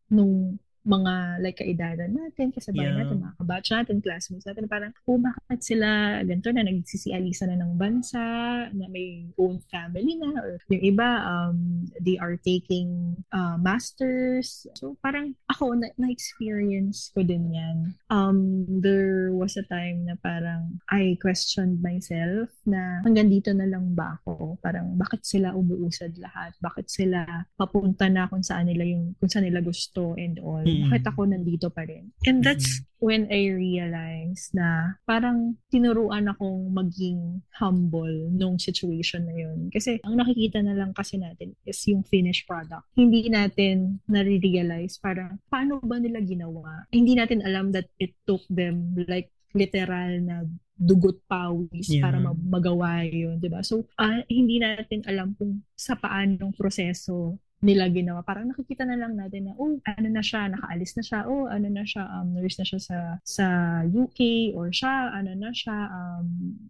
nung 0.05 0.61
mga 0.85 1.41
like 1.41 1.57
kaedadan 1.57 2.13
natin, 2.13 2.53
kasabayan 2.53 2.93
Yeah. 2.95 2.99
natin, 3.01 3.17
mga 3.19 3.35
kabatch 3.41 3.69
natin, 3.73 3.95
classmates 3.99 4.45
natin, 4.45 4.69
parang, 4.69 4.91
oh, 5.09 5.17
bakit 5.17 5.59
sila 5.59 6.21
ganito 6.21 6.53
na, 6.53 6.61
nagsisialisa 6.61 7.49
na 7.49 7.57
ng 7.57 7.73
bansa, 7.75 8.21
na 8.69 8.85
may 8.87 9.25
own 9.35 9.57
family 9.73 10.13
na, 10.15 10.37
or 10.37 10.61
yung 10.69 10.85
iba, 10.85 11.09
um, 11.25 11.89
they 11.97 12.21
are 12.21 12.37
taking 12.37 13.17
uh, 13.33 13.57
masters. 13.57 14.69
So, 14.77 14.93
parang 15.01 15.33
ako, 15.49 15.73
na- 15.73 15.95
na-experience 15.97 17.09
ko 17.17 17.25
din 17.25 17.49
yan. 17.49 17.77
Um, 18.13 18.69
there 18.69 19.33
was 19.33 19.57
a 19.57 19.65
time 19.65 20.05
na 20.05 20.13
parang 20.21 20.77
I 20.93 21.17
questioned 21.17 21.81
myself 21.81 22.53
na 22.69 23.01
hanggang 23.01 23.33
dito 23.33 23.49
na 23.51 23.65
lang 23.65 23.97
ba 23.97 24.21
ako? 24.21 24.61
Parang 24.61 24.93
bakit 24.93 25.25
sila 25.25 25.57
umuusad 25.57 26.13
lahat? 26.21 26.53
Bakit 26.61 26.85
sila 26.85 27.25
papunta 27.55 28.05
na 28.05 28.29
kung 28.29 28.45
saan 28.45 28.69
nila 28.69 28.85
yung 28.85 29.17
kung 29.17 29.31
saan 29.31 29.49
nila 29.49 29.65
gusto 29.65 30.13
and 30.19 30.37
all? 30.43 30.61
Mm. 30.75 30.83
Bakit 30.91 31.03
ako 31.07 31.21
nandito 31.25 31.67
pa 31.71 31.87
rin? 31.87 32.11
And 32.27 32.43
that's 32.43 32.83
when 32.99 33.29
I 33.31 33.53
realized 33.53 34.51
na 34.51 34.99
parang 35.05 35.55
tinuruan 35.71 36.27
akong 36.27 36.73
maging 36.73 37.45
humble 37.55 38.33
nung 38.35 38.59
situation 38.59 39.29
na 39.29 39.35
yun. 39.35 39.71
Kasi 39.71 40.01
ang 40.03 40.19
nakikita 40.19 40.59
na 40.59 40.75
lang 40.75 40.91
kasi 40.91 41.15
natin 41.15 41.55
is 41.63 41.79
yung 41.87 42.03
finished 42.03 42.43
product. 42.49 42.83
Hindi 42.97 43.31
natin 43.31 44.01
na-realize 44.09 44.99
parang 44.99 45.39
paano 45.47 45.79
ba 45.79 46.01
nila 46.01 46.19
ginawa. 46.19 46.83
Hindi 46.91 47.15
natin 47.15 47.45
alam 47.45 47.71
that 47.71 47.87
it 48.01 48.17
took 48.27 48.43
them 48.51 48.97
like 49.07 49.31
literal 49.55 50.19
na 50.19 50.43
dugot 50.75 51.23
pawis 51.31 51.87
Yeah. 51.87 52.03
para 52.03 52.19
ma- 52.19 52.35
magawa 52.35 53.07
yun, 53.07 53.39
di 53.39 53.47
ba? 53.47 53.63
So, 53.63 53.87
ah, 53.95 54.19
hindi 54.27 54.59
natin 54.59 55.07
alam 55.07 55.31
kung 55.39 55.63
sa 55.71 55.95
paanong 55.95 56.51
proseso 56.51 57.39
nila 57.63 57.87
ginawa. 57.87 58.19
Parang 58.21 58.51
nakikita 58.51 58.83
na 58.83 58.99
lang 58.99 59.15
natin 59.15 59.49
na, 59.49 59.53
oh, 59.55 59.79
ano 59.83 60.07
na 60.11 60.19
siya, 60.19 60.51
nakaalis 60.51 60.91
na 60.99 61.03
siya, 61.03 61.19
oh, 61.25 61.47
ano 61.47 61.67
na 61.71 61.83
siya, 61.87 62.03
um, 62.11 62.35
nurse 62.35 62.59
na 62.59 62.65
siya 62.67 62.79
sa, 62.81 62.97
sa 63.23 63.45
UK, 63.87 64.51
or 64.53 64.69
siya, 64.69 65.11
ano 65.15 65.31
na 65.33 65.49
siya, 65.55 65.87
um, 65.89 66.27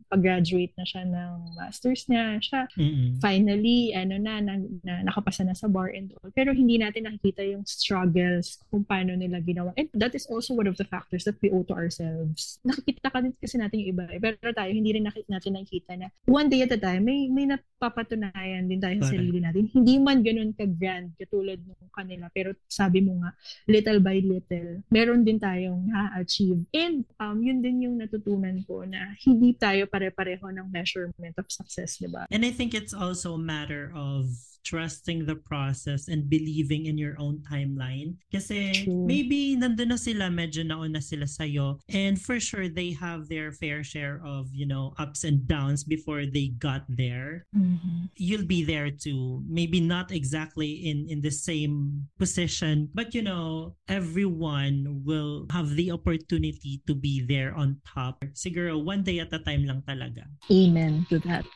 pag-graduate 0.07 0.71
na 0.77 0.85
siya 0.85 1.03
ng 1.03 1.33
master's 1.57 2.05
niya, 2.07 2.37
siya, 2.39 2.61
Mm-mm. 2.77 3.17
finally, 3.19 3.91
ano 3.97 4.15
na, 4.21 4.39
na, 4.39 4.61
na 4.85 5.03
nakapasa 5.03 5.41
na 5.43 5.57
sa 5.57 5.67
bar 5.67 5.89
and 5.91 6.13
all. 6.21 6.31
Pero 6.31 6.53
hindi 6.53 6.77
natin 6.77 7.09
nakikita 7.09 7.41
yung 7.43 7.65
struggles 7.65 8.61
kung 8.69 8.85
paano 8.85 9.17
nila 9.17 9.41
ginawa. 9.41 9.73
And 9.75 9.89
that 9.97 10.13
is 10.13 10.29
also 10.29 10.53
one 10.53 10.69
of 10.69 10.77
the 10.77 10.87
factors 10.87 11.25
that 11.25 11.35
we 11.41 11.51
owe 11.51 11.65
to 11.67 11.75
ourselves. 11.75 12.61
Nakikita 12.63 13.09
ka 13.11 13.19
din 13.19 13.33
kasi 13.35 13.57
natin 13.57 13.83
yung 13.83 13.89
iba. 13.97 14.03
eh. 14.11 14.21
Pero 14.21 14.53
tayo, 14.53 14.71
hindi 14.71 14.95
rin 14.95 15.05
natin 15.05 15.51
nakikita 15.55 15.97
na 15.99 16.07
one 16.29 16.47
day 16.47 16.63
at 16.63 16.71
a 16.71 16.79
time, 16.79 17.03
may, 17.03 17.27
may 17.27 17.45
napapatunayan 17.49 18.69
din 18.69 18.79
tayo 18.79 18.95
sa 19.03 19.11
sarili 19.11 19.39
natin. 19.43 19.67
Hindi 19.75 19.93
man 19.99 20.23
ganun 20.23 20.51
ka-grand 20.75 21.15
katulad 21.15 21.55
nung 21.63 21.87
kanila. 21.95 22.27
Pero 22.35 22.51
sabi 22.67 22.99
mo 22.99 23.23
nga, 23.23 23.31
little 23.71 24.03
by 24.03 24.19
little, 24.19 24.83
meron 24.91 25.23
din 25.23 25.39
tayong 25.39 25.87
na-achieve. 25.87 26.67
And 26.75 27.07
um, 27.23 27.39
yun 27.39 27.63
din 27.63 27.87
yung 27.87 27.95
natutunan 27.95 28.59
ko 28.67 28.83
na 28.83 29.15
hindi 29.23 29.55
tayo 29.55 29.87
pare-pareho 29.87 30.51
ng 30.51 30.67
measurement 30.67 31.35
of 31.39 31.47
success, 31.47 31.95
di 31.95 32.11
ba? 32.11 32.27
And 32.27 32.43
I 32.43 32.51
think 32.51 32.75
it's 32.75 32.91
also 32.91 33.39
a 33.39 33.41
matter 33.41 33.95
of 33.95 34.27
trusting 34.65 35.25
the 35.25 35.37
process 35.37 36.09
and 36.09 36.27
believing 36.27 36.89
in 36.89 36.97
your 36.97 37.15
own 37.21 37.39
timeline. 37.45 38.17
Kasi 38.33 38.83
True. 38.83 39.05
maybe 39.05 39.55
nandun 39.55 39.93
na 39.93 39.99
sila, 40.01 40.27
medyo 40.33 40.65
nauna 40.65 40.99
sila 40.99 41.29
sa'yo. 41.29 41.79
And 41.93 42.19
for 42.19 42.41
sure, 42.41 42.67
they 42.67 42.91
have 42.97 43.29
their 43.29 43.53
fair 43.53 43.85
share 43.85 44.19
of, 44.25 44.49
you 44.51 44.65
know, 44.65 44.97
ups 44.97 45.23
and 45.23 45.45
downs 45.45 45.85
before 45.85 46.25
they 46.25 46.57
got 46.57 46.83
there. 46.89 47.45
Mm-hmm. 47.55 48.09
You'll 48.17 48.49
be 48.49 48.65
there 48.65 48.89
too. 48.89 49.45
Maybe 49.45 49.79
not 49.79 50.11
exactly 50.11 50.89
in, 50.89 51.05
in 51.07 51.21
the 51.21 51.31
same 51.31 52.09
position, 52.17 52.89
but 52.93 53.13
you 53.13 53.21
know, 53.21 53.77
everyone 53.87 55.05
will 55.05 55.45
have 55.53 55.77
the 55.77 55.91
opportunity 55.91 56.81
to 56.87 56.95
be 56.95 57.21
there 57.21 57.53
on 57.53 57.77
top. 57.85 58.25
Siguro, 58.33 58.81
one 58.83 59.03
day 59.03 59.19
at 59.21 59.31
a 59.31 59.39
time 59.39 59.65
lang 59.69 59.85
talaga. 59.85 60.25
Amen 60.49 61.05
to 61.09 61.19
that. 61.29 61.45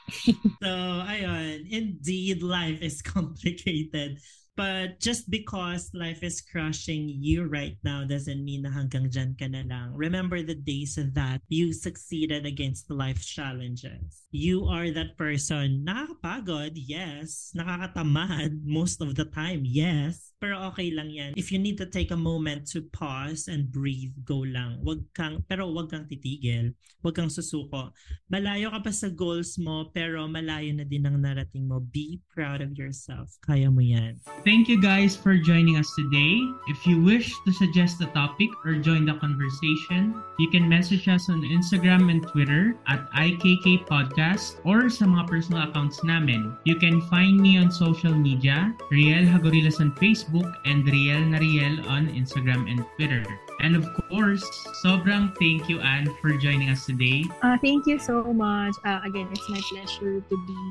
So, 0.59 0.71
ayun, 1.07 1.63
indeed, 1.71 2.43
life 2.43 2.81
is 2.81 2.98
complicated. 3.05 4.19
But 4.59 4.99
just 4.99 5.31
because 5.31 5.87
life 5.95 6.19
is 6.19 6.43
crushing 6.43 7.07
you 7.07 7.47
right 7.47 7.79
now 7.87 8.03
doesn't 8.03 8.43
mean 8.43 8.67
na 8.67 8.75
hanggang 8.75 9.07
dyan 9.07 9.39
ka 9.39 9.47
na 9.47 9.63
lang. 9.63 9.95
Remember 9.95 10.43
the 10.43 10.59
days 10.59 10.99
that 10.99 11.39
you 11.47 11.71
succeeded 11.71 12.43
against 12.43 12.91
life 12.91 13.23
challenges. 13.23 14.27
You 14.35 14.67
are 14.67 14.91
that 14.91 15.15
person. 15.15 15.87
Nakakapagod, 15.87 16.75
yes. 16.75 17.55
Nakakatamad 17.55 18.59
most 18.67 18.99
of 18.99 19.15
the 19.15 19.31
time, 19.31 19.63
yes. 19.63 20.35
Pero 20.39 20.55
okay 20.71 20.87
lang 20.95 21.11
yan. 21.11 21.35
If 21.35 21.51
you 21.51 21.59
need 21.59 21.75
to 21.83 21.87
take 21.91 22.15
a 22.15 22.19
moment 22.19 22.63
to 22.71 22.87
pause 22.95 23.51
and 23.51 23.67
breathe, 23.67 24.15
go 24.23 24.39
lang. 24.47 24.79
Wag 24.87 25.03
kang, 25.11 25.43
pero 25.51 25.67
wag 25.67 25.91
kang 25.91 26.07
titigil. 26.07 26.71
Wag 27.03 27.19
kang 27.19 27.27
susuko. 27.27 27.91
Malayo 28.31 28.71
ka 28.71 28.79
pa 28.79 28.91
sa 28.95 29.11
goals 29.11 29.59
mo, 29.59 29.91
pero 29.91 30.23
malayo 30.31 30.71
na 30.71 30.87
din 30.87 31.03
ang 31.03 31.19
narating 31.19 31.67
mo. 31.67 31.83
Be 31.83 32.23
proud 32.31 32.63
of 32.63 32.71
yourself. 32.79 33.35
Kaya 33.43 33.67
mo 33.67 33.83
yan. 33.83 34.15
Thank 34.47 34.71
you 34.71 34.79
guys 34.79 35.11
for 35.11 35.35
joining 35.35 35.75
us 35.75 35.91
today. 35.99 36.39
If 36.71 36.87
you 36.87 37.03
wish 37.03 37.35
to 37.43 37.51
suggest 37.51 37.99
a 37.99 38.07
topic 38.15 38.47
or 38.63 38.79
join 38.79 39.03
the 39.03 39.19
conversation, 39.19 40.15
you 40.39 40.47
can 40.47 40.71
message 40.71 41.11
us 41.11 41.27
on 41.27 41.43
Instagram 41.43 42.07
and 42.07 42.23
Twitter 42.23 42.79
at 42.87 43.03
IKK 43.11 43.83
Podcast 43.91 44.63
or 44.63 44.87
sa 44.87 45.03
mga 45.03 45.27
personal 45.27 45.67
accounts 45.67 45.99
namin. 46.07 46.55
You 46.63 46.79
can 46.79 47.03
find 47.11 47.35
me 47.35 47.59
on 47.59 47.75
social 47.75 48.15
media, 48.15 48.71
Riel 48.87 49.27
Hagorilas 49.27 49.83
on 49.83 49.91
Facebook 49.99 50.28
and 50.65 50.85
Riel 50.85 51.25
Nariel 51.25 51.81
on 51.89 52.07
Instagram 52.13 52.69
and 52.69 52.85
Twitter. 52.95 53.25
And 53.59 53.75
of 53.75 53.83
course, 53.93 54.09
course, 54.09 54.43
sobrang 54.81 55.31
thank 55.37 55.69
you, 55.69 55.79
Anne, 55.79 56.09
for 56.19 56.33
joining 56.35 56.69
us 56.69 56.85
today. 56.85 57.23
Uh, 57.41 57.57
thank 57.61 57.85
you 57.85 58.01
so 58.01 58.25
much. 58.33 58.75
Uh, 58.83 58.99
again, 59.05 59.29
it's 59.31 59.47
my 59.47 59.61
pleasure 59.69 60.19
to 60.19 60.35
be 60.45 60.61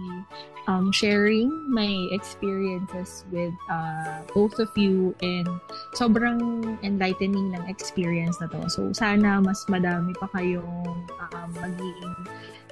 um, 0.66 0.92
sharing 0.92 1.48
my 1.70 2.10
experiences 2.12 3.24
with 3.30 3.54
uh, 3.70 4.20
both 4.34 4.58
of 4.58 4.68
you 4.76 5.14
and 5.22 5.48
sobrang 5.94 6.76
enlightening 6.82 7.54
ng 7.54 7.64
experience 7.70 8.36
na 8.42 8.50
to. 8.50 8.68
So, 8.68 8.92
sana 8.92 9.40
mas 9.40 9.64
madami 9.70 10.12
pa 10.18 10.28
kayong 10.34 11.08
um, 11.32 11.48
magiging 11.56 12.14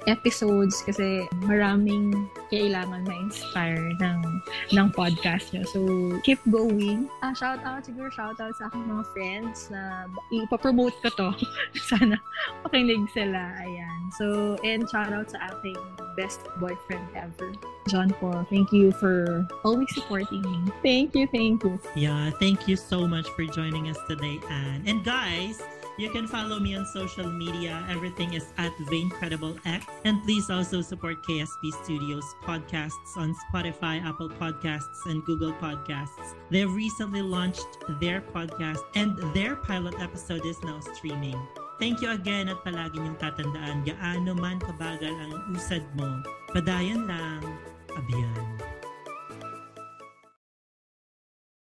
episodes 0.07 0.79
kasi 0.87 1.27
maraming 1.43 2.31
kailangan 2.47 3.03
ma-inspire 3.03 3.91
ng, 3.99 4.19
ng 4.71 4.87
podcast 4.95 5.51
nyo. 5.51 5.63
So, 5.67 5.81
keep 6.23 6.39
going. 6.47 6.76
Ah, 7.21 7.33
shout 7.33 7.63
out, 7.63 7.83
siguro 7.83 8.11
shout 8.11 8.39
out 8.39 8.53
sa 8.57 8.67
aking 8.69 8.85
mga 8.85 9.05
friends 9.13 9.69
na 9.69 10.05
ipapromote 10.33 10.95
ko 11.01 11.09
to. 11.15 11.29
Sana 11.89 12.17
makinig 12.65 13.09
sila. 13.11 13.53
Ayan. 13.61 13.99
So, 14.17 14.55
and 14.63 14.87
shout 14.89 15.11
out 15.11 15.31
sa 15.31 15.51
aking 15.51 15.77
best 16.17 16.41
boyfriend 16.57 17.05
ever, 17.13 17.53
John 17.87 18.09
Paul. 18.17 18.45
Thank 18.49 18.73
you 18.73 18.91
for 18.97 19.45
always 19.61 19.89
supporting 19.93 20.41
me. 20.41 20.73
Thank 20.81 21.13
you, 21.13 21.29
thank 21.29 21.63
you. 21.63 21.77
Yeah, 21.93 22.33
thank 22.41 22.67
you 22.67 22.75
so 22.75 23.05
much 23.05 23.29
for 23.37 23.45
joining 23.45 23.89
us 23.89 23.97
today, 24.09 24.41
Anne. 24.49 24.83
And 24.89 25.05
guys, 25.05 25.61
you 25.97 26.09
can 26.09 26.27
follow 26.27 26.59
me 26.59 26.75
on 26.75 26.85
social 26.85 27.29
media. 27.29 27.85
Everything 27.89 28.33
is 28.33 28.53
at 28.57 28.71
VaincredibleX. 28.89 29.85
And 30.05 30.23
please 30.23 30.49
also 30.49 30.81
support 30.81 31.23
KSP 31.23 31.73
Studios 31.83 32.23
podcasts 32.43 33.17
on 33.17 33.35
Spotify, 33.49 34.03
Apple 34.03 34.29
Podcasts, 34.29 35.05
and 35.05 35.23
Google 35.25 35.53
Podcasts. 35.53 36.35
They've 36.49 36.71
recently 36.71 37.21
launched 37.21 37.67
their 37.99 38.21
podcast 38.21 38.79
and 38.95 39.17
their 39.33 39.55
pilot 39.55 39.99
episode 39.99 40.45
is 40.45 40.61
now 40.63 40.79
streaming. 40.95 41.37
Thank 41.79 42.01
you 42.01 42.09
again 42.09 42.49
at 42.49 42.57
palagi 42.65 42.97
niyong 42.97 43.21
tatandaan 43.21 43.85
gaano 43.85 44.33
man 44.33 44.57
kabagal 44.57 45.13
ang 45.13 45.33
usad 45.53 45.85
mo. 45.93 46.25
Padayon 46.49 47.05
lang, 47.05 47.45
abiyan. 47.93 48.76